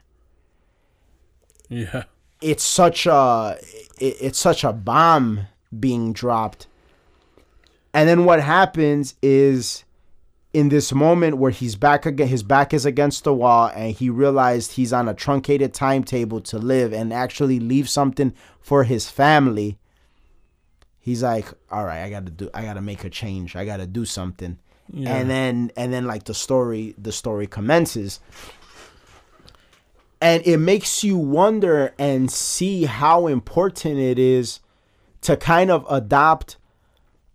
[1.68, 2.04] Yeah.
[2.40, 3.58] it's such a
[3.98, 6.68] it, it's such a bomb being dropped
[7.98, 9.84] and then what happens is
[10.52, 14.08] in this moment where he's back again his back is against the wall and he
[14.08, 19.78] realized he's on a truncated timetable to live and actually leave something for his family
[21.00, 23.56] he's like all right i gotta do i gotta make a change.
[23.56, 24.58] I gotta do something.
[24.90, 25.16] Yeah.
[25.16, 28.20] and then and then like the story the story commences.
[30.20, 34.60] And it makes you wonder and see how important it is
[35.22, 36.56] to kind of adopt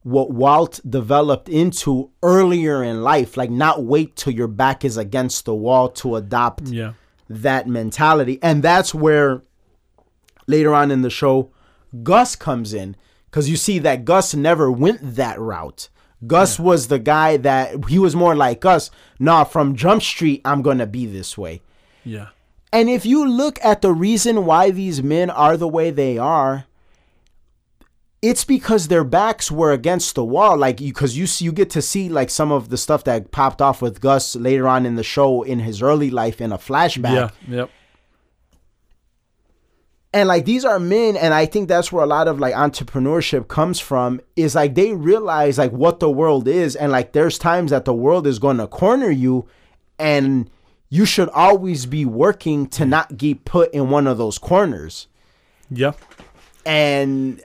[0.04, 5.45] what Walt developed into earlier in life like not wait till your back is against
[5.45, 6.93] the wall to adopt Yeah.
[7.30, 8.38] that mentality.
[8.41, 9.41] And that's where
[10.47, 11.49] later on in the show,
[12.04, 12.95] Gus comes in
[13.30, 15.89] because you see that Gus never went that route.
[16.26, 18.89] Gus was the guy that he was more like us.
[19.20, 21.62] Nah, from Jump Street, I'm going to be this way.
[22.06, 22.28] Yeah.
[22.72, 26.66] And if you look at the reason why these men are the way they are,
[28.24, 30.57] it's because their backs were against the wall.
[30.57, 33.61] Like because you see, you get to see like some of the stuff that popped
[33.61, 37.32] off with Gus later on in the show in his early life in a flashback.
[37.47, 37.55] Yeah.
[37.57, 37.69] Yep.
[40.13, 43.47] and like these are men and i think that's where a lot of like entrepreneurship
[43.47, 47.71] comes from is like they realize like what the world is and like there's times
[47.71, 49.47] that the world is going to corner you
[49.97, 50.49] and
[50.89, 55.07] you should always be working to not get put in one of those corners
[55.71, 55.93] Yeah.
[56.65, 57.41] and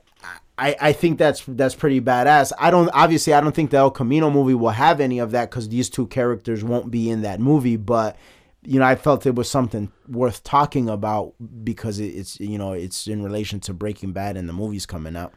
[0.58, 2.52] I, I think that's that's pretty badass.
[2.58, 5.50] I don't obviously I don't think the El Camino movie will have any of that
[5.50, 7.76] because these two characters won't be in that movie.
[7.76, 8.16] But
[8.62, 13.06] you know I felt it was something worth talking about because it's you know it's
[13.06, 15.32] in relation to Breaking Bad and the movies coming out.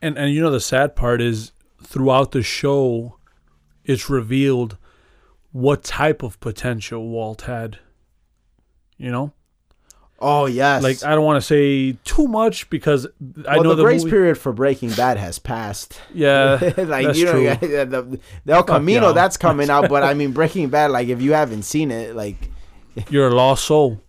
[0.00, 1.50] And and you know the sad part is
[1.82, 3.16] throughout the show,
[3.84, 4.78] it's revealed
[5.50, 7.80] what type of potential Walt had.
[8.96, 9.32] You know,
[10.20, 13.06] Oh yes, like I don't want to say too much because
[13.46, 14.10] I well, know the, the, grace movie.
[14.10, 16.00] period for Breaking Bad has passed.
[16.14, 17.54] Yeah, like that's you know, true.
[17.68, 19.12] the, the El Camino y'all.
[19.14, 20.90] that's coming out, but I mean Breaking Bad.
[20.90, 22.36] Like if you haven't seen it, like
[23.08, 24.02] You're a lost soul.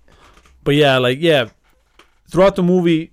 [0.63, 1.49] But yeah, like yeah,
[2.31, 3.11] throughout the movie,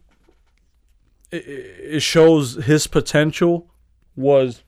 [1.31, 3.71] it, it shows his potential
[4.15, 4.63] was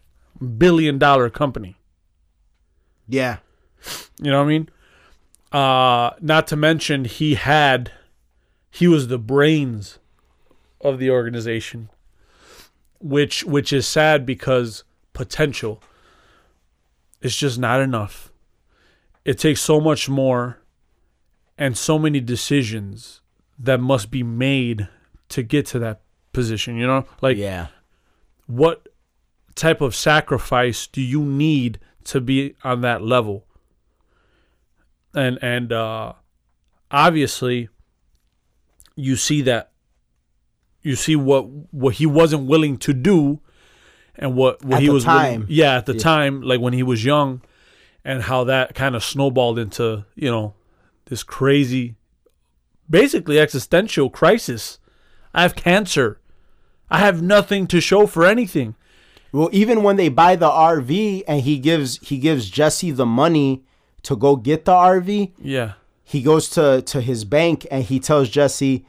[0.59, 1.77] billion dollar company.
[3.09, 3.39] yeah,
[4.21, 4.69] You know what I mean?
[5.51, 7.91] Uh not to mention he had
[8.71, 9.99] he was the brains
[10.81, 11.91] of the organization.
[13.01, 15.81] Which which is sad because potential
[17.21, 18.33] is just not enough.
[19.25, 20.59] It takes so much more
[21.57, 23.21] and so many decisions
[23.59, 24.89] that must be made
[25.29, 26.01] to get to that
[26.33, 27.05] position, you know?
[27.21, 27.69] Like yeah.
[28.47, 28.89] what
[29.55, 33.45] type of sacrifice do you need to be on that level
[35.15, 36.13] and and uh
[36.91, 37.69] obviously
[38.99, 39.71] you see that
[40.83, 41.43] you see what
[41.73, 43.41] what he wasn't willing to do
[44.17, 46.01] and what what At he was willing- yeah at the Yeah.
[46.01, 47.41] time like when he was young
[48.05, 50.55] and how that kind of snowballed into you know
[51.07, 51.95] this crazy
[52.91, 54.79] basically existential crisis.
[55.35, 56.21] I have cancer.
[56.91, 58.75] I have nothing to show for anything.
[59.31, 63.63] Well, even when they buy the RV and he gives he gives Jesse the money
[64.05, 65.73] to go get the RV, yeah
[66.09, 68.87] he goes to to his bank and he tells Jesse,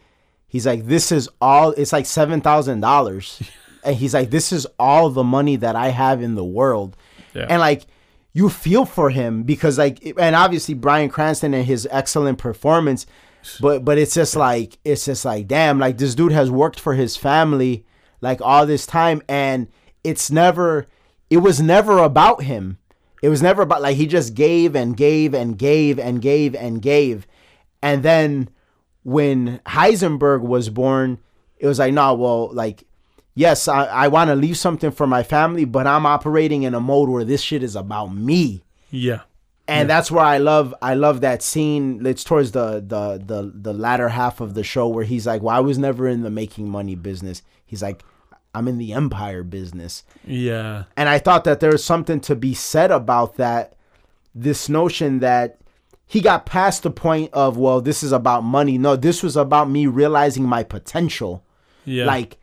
[0.48, 1.72] he's like, "This is all.
[1.72, 3.42] It's like seven thousand dollars,"
[3.84, 6.96] and he's like, "This is all the money that I have in the world,"
[7.34, 7.48] Yeah.
[7.50, 7.86] and like.
[8.32, 13.08] You feel for him because like and obviously Bryan Cranston and his excellent performance
[13.60, 16.94] but but it's just like it's just like damn like this dude has worked for
[16.94, 17.86] his family
[18.22, 19.68] like all this time and
[20.04, 20.86] it's never
[21.32, 22.78] it was never about him
[23.22, 26.82] it was never about like he just gave and gave and gave and gave and
[26.82, 27.28] gave
[27.82, 28.50] and then
[29.04, 31.20] when heisenberg was born
[31.58, 32.84] it was like no well like
[33.36, 36.80] yes i, I want to leave something for my family but i'm operating in a
[36.80, 39.22] mode where this shit is about me yeah
[39.70, 42.04] and that's where I love I love that scene.
[42.06, 45.56] It's towards the the the the latter half of the show where he's like, "Well,
[45.56, 48.04] I was never in the making money business." He's like,
[48.54, 50.84] "I'm in the empire business." Yeah.
[50.98, 53.74] And I thought that there was something to be said about that.
[54.36, 55.60] This notion that
[56.06, 58.80] he got past the point of, well, this is about money.
[58.80, 61.44] No, this was about me realizing my potential.
[61.86, 62.06] Yeah.
[62.06, 62.38] Like,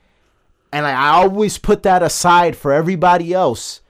[0.72, 3.80] and I I always put that aside for everybody else.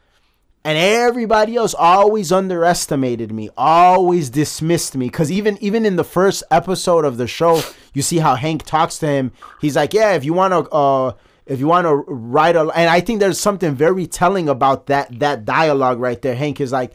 [0.64, 5.08] And everybody else always underestimated me, always dismissed me.
[5.10, 7.62] Cause even even in the first episode of the show,
[7.94, 9.30] you see how Hank talks to him.
[9.60, 11.12] He's like, "Yeah, if you want to, uh,
[11.47, 15.18] if you want to write a," and I think there's something very telling about that
[15.20, 16.34] that dialogue right there.
[16.34, 16.92] Hank is like,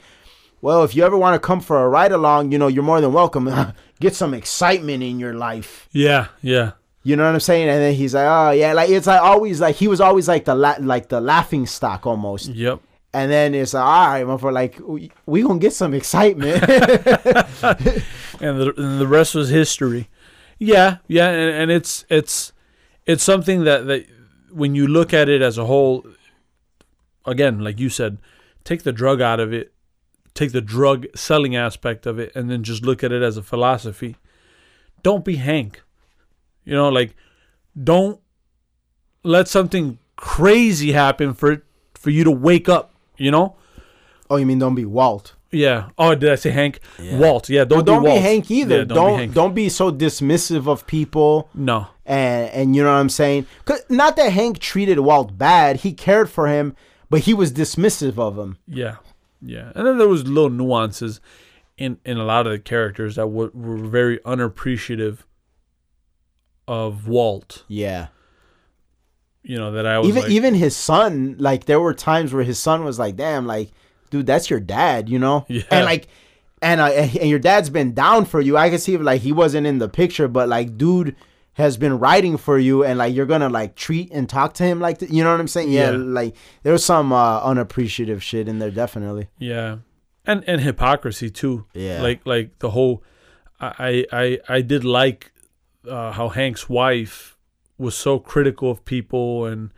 [0.62, 3.02] "Well, if you ever want to come for a ride along, you know, you're more
[3.02, 3.50] than welcome.
[4.00, 6.28] Get some excitement in your life." yeah.
[6.42, 6.72] Yeah.
[7.04, 7.68] You know what I'm saying?
[7.68, 10.46] And then he's like, "Oh yeah," like it's like always like he was always like
[10.46, 12.50] the la- like the laughing stock almost.
[12.50, 12.80] Yep.
[13.14, 16.64] And then it's like, all right, motherfucker, like we, we gonna get some excitement.
[16.70, 16.80] and
[18.40, 20.10] the, and the rest was history.
[20.60, 22.54] Yeah, yeah, and, and it's it's
[23.06, 24.06] it's something that that
[24.54, 26.06] when you look at it as a whole,
[27.26, 28.18] again, like you said,
[28.64, 29.74] take the drug out of it,
[30.34, 33.44] take the drug selling aspect of it, and then just look at it as a
[33.44, 34.16] philosophy.
[35.04, 35.82] Don't be Hank.
[36.64, 37.16] You know, like
[37.82, 38.20] don't
[39.24, 41.64] let something crazy happen for
[41.96, 42.94] for you to wake up.
[43.18, 43.56] You know.
[44.30, 45.36] oh, you mean don't be Walt?
[45.52, 45.90] Yeah.
[45.98, 46.80] Oh, did I say Hank?
[46.98, 47.18] Yeah.
[47.18, 47.50] Walt.
[47.50, 47.66] Yeah.
[47.66, 48.22] Don't, Well, don't be, be Walt.
[48.22, 48.78] Hank either.
[48.80, 51.50] Yeah, don't be don't, be so dismissive of people.
[51.54, 51.88] No.
[52.12, 53.46] And and you know what I'm saying?
[53.64, 55.78] 'Cause not that Hank treated Walt bad.
[55.78, 56.76] He cared for him,
[57.10, 58.58] but he was dismissive of him.
[58.68, 58.98] Yeah,
[59.42, 61.22] yeah, and then there was little nuances
[61.78, 65.26] in in a lot of the characters that were, were very unappreciative
[66.68, 67.64] of Walt.
[67.70, 68.08] Yeah.
[69.44, 72.44] You know that I was Even like, even his son, like there were times where
[72.44, 73.72] his son was like, "Damn, like,
[74.10, 75.46] dude, that's your dad," you know?
[75.48, 75.64] Yeah.
[75.72, 76.10] And like,
[76.62, 78.58] and uh, and your dad's been down for you.
[78.58, 81.16] I can see if like he wasn't in the picture, but like, dude
[81.62, 84.80] has been writing for you, and like you're gonna like treat and talk to him
[84.82, 85.72] like, th- you know what I'm saying?
[85.72, 85.92] Yeah.
[85.92, 85.98] Yeah.
[85.98, 89.30] Like there's some uh, unappreciative shit in there, definitely.
[89.40, 89.78] yeah,
[90.26, 91.66] and and hypocrisy too.
[91.74, 92.02] Yeah.
[92.02, 93.04] like like the whole.
[93.62, 95.32] I I I did like
[95.88, 97.38] uh, how Hank's wife
[97.78, 99.72] was so critical of people and,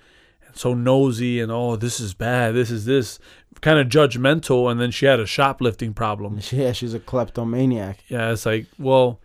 [0.48, 3.18] and so nosy and oh this is bad this is this
[3.62, 8.04] kind of judgmental and then she had a shoplifting problem Yeah, she's a kleptomaniac.
[8.10, 9.20] yeah it's like well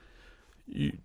[0.66, 0.96] you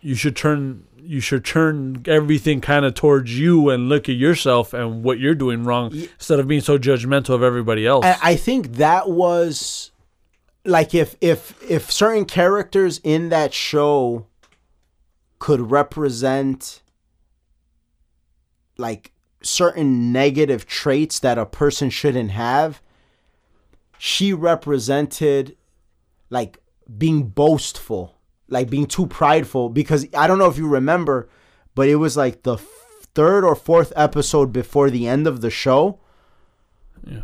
[0.00, 4.74] you should turn you should turn everything kind of towards you and look at yourself
[4.74, 8.04] and what you're doing wrong instead of being so judgmental of everybody else.
[8.04, 9.90] And I think that was
[10.66, 14.26] like if if if certain characters in that show
[15.38, 16.82] could represent
[18.76, 22.82] like certain negative traits that a person shouldn't have
[23.96, 25.56] she represented
[26.28, 26.58] like
[26.98, 28.17] being boastful
[28.48, 31.28] like being too prideful because i don't know if you remember
[31.74, 32.56] but it was like the
[33.18, 35.98] third or fourth episode before the end of the show.
[37.04, 37.22] Yeah.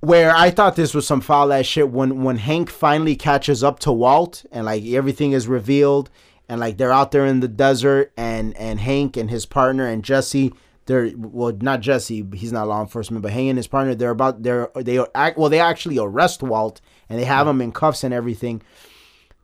[0.00, 3.78] Where I thought this was some foul ass shit when when Hank finally catches up
[3.80, 6.10] to Walt and like everything is revealed
[6.48, 10.02] and like they're out there in the desert and and Hank and his partner and
[10.04, 10.54] Jesse
[10.86, 14.42] they're well not Jesse he's not law enforcement but Hank and his partner they're about
[14.42, 18.02] they're they are act well they actually arrest Walt and they have him in cuffs
[18.02, 18.62] and everything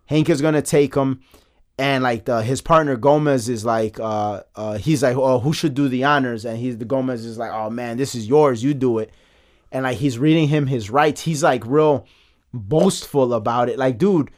[0.07, 1.21] Hank is gonna take him
[1.79, 5.75] and like the his partner Gomez is like uh uh he's like oh who should
[5.75, 6.45] do the honors?
[6.45, 9.11] And he's the Gomez is like oh man this is yours you do it.
[9.73, 11.23] And like he's reading him his rights.
[11.23, 12.07] He's like real
[12.55, 13.79] boastful about it.
[13.79, 14.31] Like dude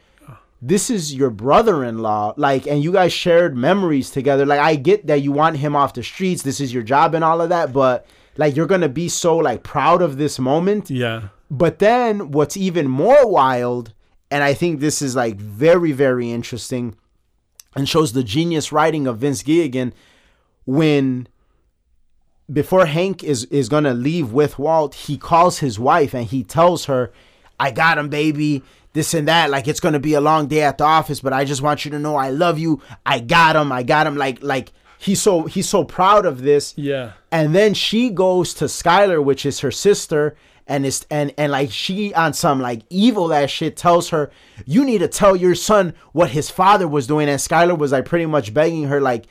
[0.61, 4.45] this is your brother-in-law like and you guys shared memories together.
[4.45, 7.23] Like i get that you want him off the streets this is your job and
[7.23, 8.05] all of that but
[8.39, 10.89] like you're gonna be so like proud of this moment.
[10.89, 11.29] Yeah.
[11.51, 13.93] But then what's even more wild,
[14.31, 16.95] and I think this is like very, very interesting
[17.75, 19.93] and shows the genius writing of Vince Gilligan
[20.65, 21.27] when
[22.51, 26.85] before Hank is is gonna leave with Walt, he calls his wife and he tells
[26.85, 27.11] her,
[27.59, 28.63] I got him, baby.
[28.93, 31.45] This and that, like it's gonna be a long day at the office, but I
[31.45, 32.81] just want you to know I love you.
[33.05, 33.71] I got him.
[33.71, 34.17] I got him.
[34.17, 36.73] Like like he's so he's so proud of this.
[36.75, 40.35] yeah And then she goes to Skylar, which is her sister,
[40.69, 44.31] and is and and like she on some like evil ass shit tells her,
[44.65, 47.27] you need to tell your son what his father was doing.
[47.27, 49.25] And Skyler was like pretty much begging her, like,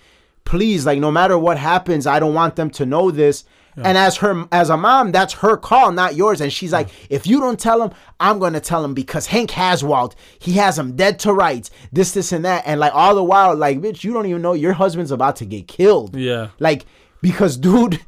[0.44, 3.44] please, like no matter what happens, I don't want them to know this.
[3.80, 6.40] And as her as a mom, that's her call, not yours.
[6.40, 9.84] And she's like, if you don't tell him, I'm gonna tell him because Hank has
[9.84, 10.16] Walt.
[10.40, 11.70] He has him dead to rights.
[11.92, 12.64] This, this, and that.
[12.66, 15.44] And like all the while, like, bitch, you don't even know your husband's about to
[15.44, 16.16] get killed.
[16.16, 16.86] yeah Like
[17.22, 18.00] because dude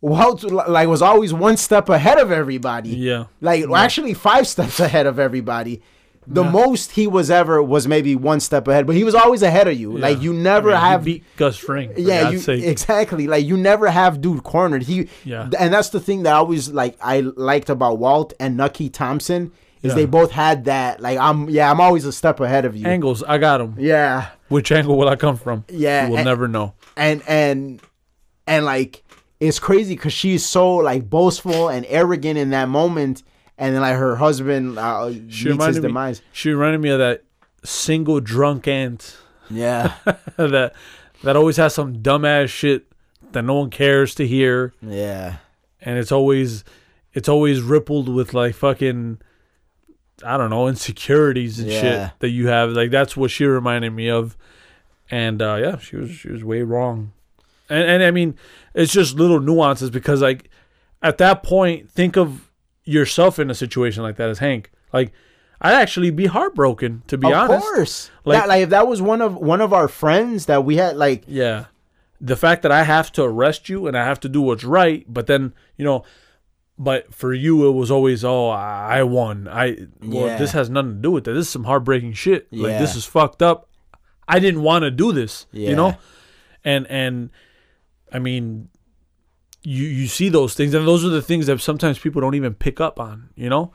[0.00, 2.90] Walt like was always one step ahead of everybody.
[2.90, 5.82] yeah Like actually five steps ahead of everybody.
[6.26, 6.50] The Yeah.
[6.50, 9.76] most he was ever was maybe one step ahead, but he was always ahead of
[9.78, 9.96] you.
[9.96, 11.92] Like you never I mean, he have beat Gus Fring.
[11.96, 13.26] yeah, you exactly.
[13.26, 14.84] Like you never have dude cornered.
[14.84, 15.48] He Yeah.
[15.58, 19.50] and that's the thing that I always like I liked about Walt and Nucky Thompson
[19.82, 19.94] is Yeah.
[19.96, 22.86] they both had that like I'm yeah, I'm always a step ahead of you.
[22.86, 23.22] angles.
[23.22, 23.74] I got him.
[23.78, 24.28] yeah.
[24.48, 25.64] Which angle will I come from?
[25.68, 26.74] Yeah, you will and- never know.
[26.96, 27.80] And and
[28.46, 29.02] and like
[29.40, 33.22] it's crazy cuz she's so like boastful and arrogant in that moment
[33.58, 35.88] and then like her husband uh, She meets his reminded me.
[35.88, 36.22] demise.
[36.32, 37.24] She reminded me of that
[37.64, 39.16] single drunk aunt
[39.50, 39.94] Yeah.
[40.36, 40.72] that
[41.22, 42.86] that always has some dumbass shit
[43.32, 45.36] that no one cares to hear, yeah.
[45.82, 46.64] and it's always
[47.14, 49.18] it's always rippled with like fucking
[50.24, 51.80] I don't know insecurities and Yeah.
[51.80, 52.70] shit that you have.
[52.70, 54.36] Like that's what she reminded me of,
[55.10, 57.12] and uh, yeah, she was she was way wrong,
[57.68, 58.34] and and I mean
[58.74, 60.48] it's just little nuances because like
[61.02, 62.50] at that point think of
[62.84, 64.70] yourself in a situation like that as Hank.
[64.92, 65.12] Like
[65.60, 67.54] I'd actually be heartbroken to be of honest.
[67.66, 68.10] Of course.
[68.24, 70.96] Like- Like, like if that was one of one of our friends that we had
[70.96, 71.66] like Yeah.
[72.20, 75.06] The fact that I have to arrest you and I have to do what's right,
[75.08, 76.04] but then, you know,
[76.78, 79.48] but for you it was always, oh, I won.
[79.48, 80.36] I well, Yeah.
[80.38, 81.32] this has nothing to do with that.
[81.32, 82.46] This is some heartbreaking shit.
[82.52, 83.68] Like this is fucked up.
[84.28, 85.46] I didn't want to do this.
[85.52, 85.70] Yeah.
[85.70, 85.96] You know?
[86.64, 87.30] And and
[88.12, 88.68] I mean
[89.62, 92.54] you you see those things and those are the things that sometimes people don't even
[92.54, 93.72] pick up on, you know?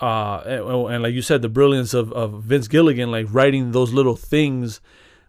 [0.00, 3.92] Uh and, and like you said, the brilliance of, of Vince Gilligan, like writing those
[3.92, 4.80] little things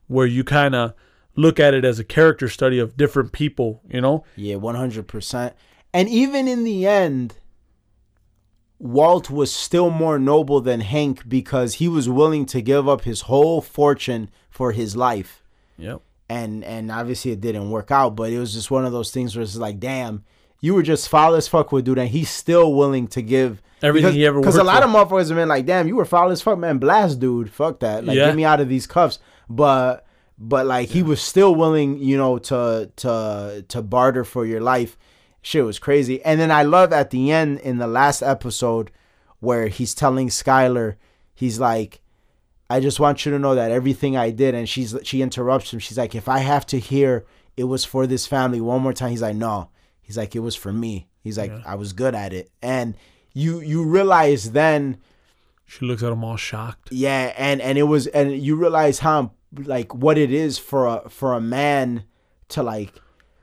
[0.08, 0.94] where you kind of
[1.36, 4.26] look at it as a character study of different people, you know?
[4.36, 5.56] Yeah, one hundred percent.
[5.94, 7.38] And even in the end,
[8.78, 13.22] Walt was still more noble than Hank because he was willing to give up his
[13.22, 15.44] whole fortune for his life.
[15.78, 16.02] Yep.
[16.30, 19.36] And and obviously it didn't work out, but it was just one of those things
[19.36, 20.24] where it's like, damn,
[20.62, 24.08] you were just foul as fuck with dude, and he's still willing to give Everything
[24.10, 24.48] because, he ever wanted.
[24.52, 24.90] Because a lot for.
[24.90, 26.78] of motherfuckers have been like, damn, you were foul as fuck, man.
[26.78, 27.50] Blast, dude.
[27.50, 28.06] Fuck that.
[28.06, 28.28] Like, Yeah.
[28.28, 29.20] get me out of these cuffs.
[29.50, 30.06] But
[30.38, 34.98] but like he was still willing, you know, to to to barter for your life.
[35.42, 36.22] Shit was crazy.
[36.24, 38.92] And then I love at the end in the last episode
[39.40, 40.96] where he's telling Skyler,
[41.34, 42.02] he's like,
[42.70, 45.80] I just want you to know that everything I did, and she's she interrupts him.
[45.80, 47.26] She's like, if I have to hear
[47.58, 49.70] it was for this family one more time, he's like, no.
[50.02, 51.08] He's like, it was for me.
[51.24, 52.96] He's like, I was good at it, and
[53.34, 54.98] you you realize then,
[55.66, 56.90] She looks at him all shocked.
[56.92, 59.32] yeah, and and it was, and you realize how
[59.64, 62.04] like what it is for a for a man
[62.50, 62.94] to like,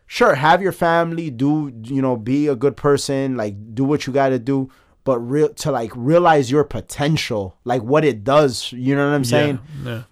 [0.06, 4.12] sure, have your family, do you know, be a good person, like do what you
[4.12, 4.70] got to do.
[5.06, 9.24] But real to like realize your potential, like what it does, you know what I'm
[9.24, 9.58] saying?
[9.84, 10.02] Yeah.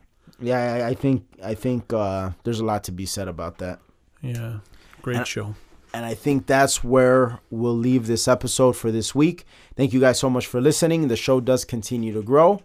[0.41, 3.79] Yeah, I, I think I think uh, there's a lot to be said about that,
[4.23, 4.33] Yeah.
[4.33, 4.59] yeah.
[5.03, 5.55] Great show.
[5.93, 9.45] and I think that's where we'll leave this episode for this week.
[9.77, 11.09] Thank you guys so much for listening.
[11.09, 12.61] The show does continue to grow.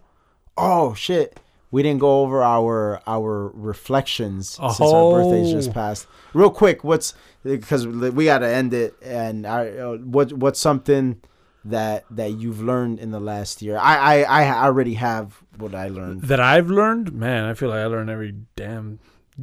[0.56, 1.38] Oh shit,
[1.70, 5.72] we didn't go over our our reflections since our birthdays just Oh.
[5.72, 6.06] passed.
[6.34, 7.14] Real quick, what's
[7.44, 11.20] because we got to end it, and I, uh, what what's something
[11.64, 13.76] that that you've learned in the last year?
[13.78, 16.22] I I, I already have what I learned.
[16.22, 18.98] That I've learned, man, I feel like I learn every damn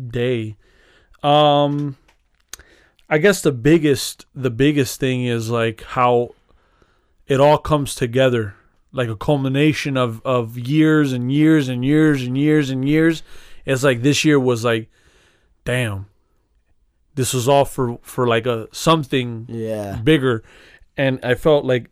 [0.10, 0.56] day.
[1.24, 1.98] Um
[3.10, 6.34] I guess the biggest the biggest thing is like how
[7.28, 8.56] it all comes together
[8.92, 13.24] like a culmination of of years and years and years and years and years
[13.66, 14.90] it's like this year was like
[15.66, 16.08] damn
[17.16, 19.98] this was all for for like a something Yeah.
[19.98, 20.42] bigger
[20.96, 21.90] and i felt like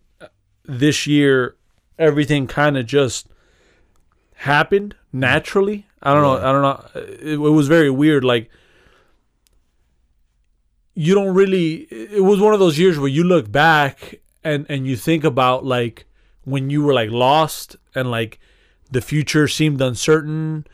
[0.67, 1.55] this year
[1.97, 3.27] everything kind of just
[4.35, 5.85] happened naturally?
[6.01, 8.51] I don't know i don't know uh, it, it was very weird like
[10.93, 14.85] you don't really it was one of those years where you look back and and
[14.85, 16.05] you think about like
[16.43, 18.39] when you were like lost and like
[18.91, 20.65] the future seemed uncertain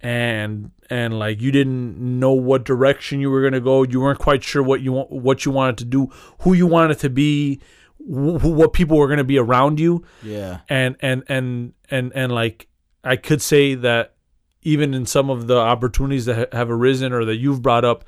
[0.00, 3.82] and and like you didn't know what direction you were going to go.
[3.82, 6.98] You weren't quite sure what you want what you wanted to do who you wanted
[7.00, 7.60] to be
[7.98, 10.58] wh- wh- what people were going to be around you Yeah.
[10.68, 12.66] and and and and and like
[13.04, 14.14] I could say that
[14.62, 18.04] even in some of the opportunities that ha- have arisen or that you've brought up,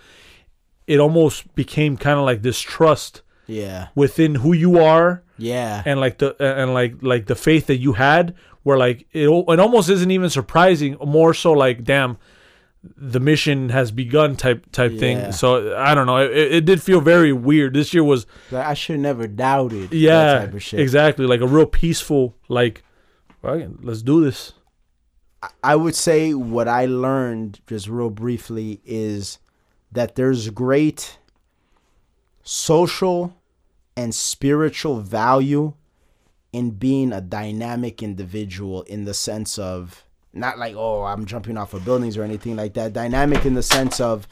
[0.87, 3.23] it almost became kind of like distrust.
[3.47, 3.89] Yeah.
[3.97, 5.83] within who you are Yeah.
[5.85, 9.59] and like the and like like the faith that you had where like it, it
[9.61, 12.17] almost isn't even surprising more so like damn
[12.83, 15.01] the mission has begun type type Yeah.
[15.01, 18.65] thing so i don't know it, it did feel very weird this year was Like,
[18.67, 19.93] I should never doubted.
[19.93, 20.81] yeah That type of shit.
[20.81, 22.83] exactly like a real peaceful like
[23.43, 24.55] "Fuck let's do this
[25.63, 29.39] I would say what I learned just real briefly is
[29.93, 31.19] that there's great
[32.43, 33.35] social
[33.97, 35.75] and spiritual value
[36.53, 41.75] in being a dynamic individual in the sense of not like oh I'm jumping off
[41.75, 42.93] of buildings or anything like that.
[42.93, 44.29] Dynamic in the sense of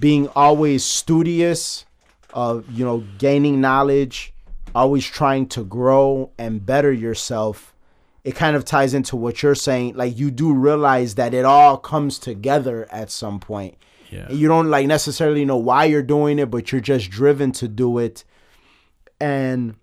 [0.00, 1.84] being always studious,
[2.32, 4.32] of you know gaining knowledge,
[4.74, 7.74] always trying to grow and better yourself.
[8.24, 9.94] It kind of ties into what you're saying.
[9.94, 13.76] Like you do realize that it all comes together at some point.
[14.10, 14.30] Yeah.
[14.30, 17.98] You don't like necessarily know why you're doing it, but you're just driven to do
[17.98, 18.24] it.
[19.20, 19.76] And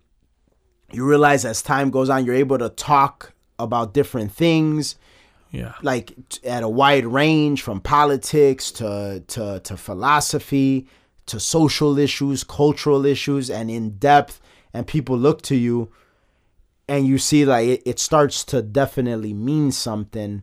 [0.92, 4.96] you realize as time goes on, you're able to talk about different things
[5.52, 5.74] Yeah.
[5.82, 10.86] like at a wide range from politics to to to philosophy
[11.26, 14.40] to social issues, cultural issues, and in depth.
[14.74, 15.90] And people look to you,
[16.88, 20.42] and you see like it, it starts to definitely mean something.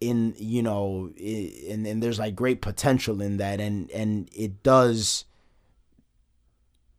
[0.00, 5.24] In you know, and and there's like great potential in that, and and it does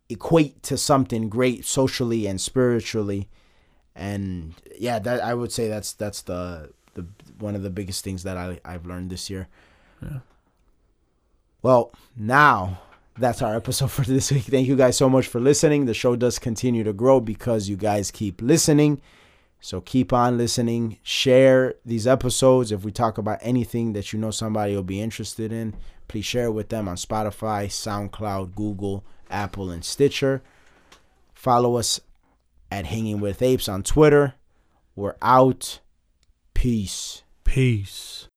[0.10, 3.28] equate to something great socially and spiritually
[3.96, 6.70] and yeah that i would say that's that's the
[7.40, 9.48] one of the biggest things that i i've learned this year.
[10.02, 10.20] Yeah.
[11.62, 12.82] well now
[13.18, 14.44] that's our episode for this week.
[14.44, 15.86] Thank you guys so much for listening.
[15.86, 19.02] The show does continue to grow because you guys keep listening.
[19.62, 20.98] So keep on listening.
[21.02, 22.72] Share these episodes.
[22.74, 25.76] If we talk about anything that you know somebody will be interested in
[26.08, 30.42] please share it with them on spotify soundcloud google apple and stitcher.
[31.34, 32.00] Follow us
[32.72, 34.36] at hanging with apes on twitter.
[34.96, 35.80] We're out.
[36.54, 38.28] Peace Peace.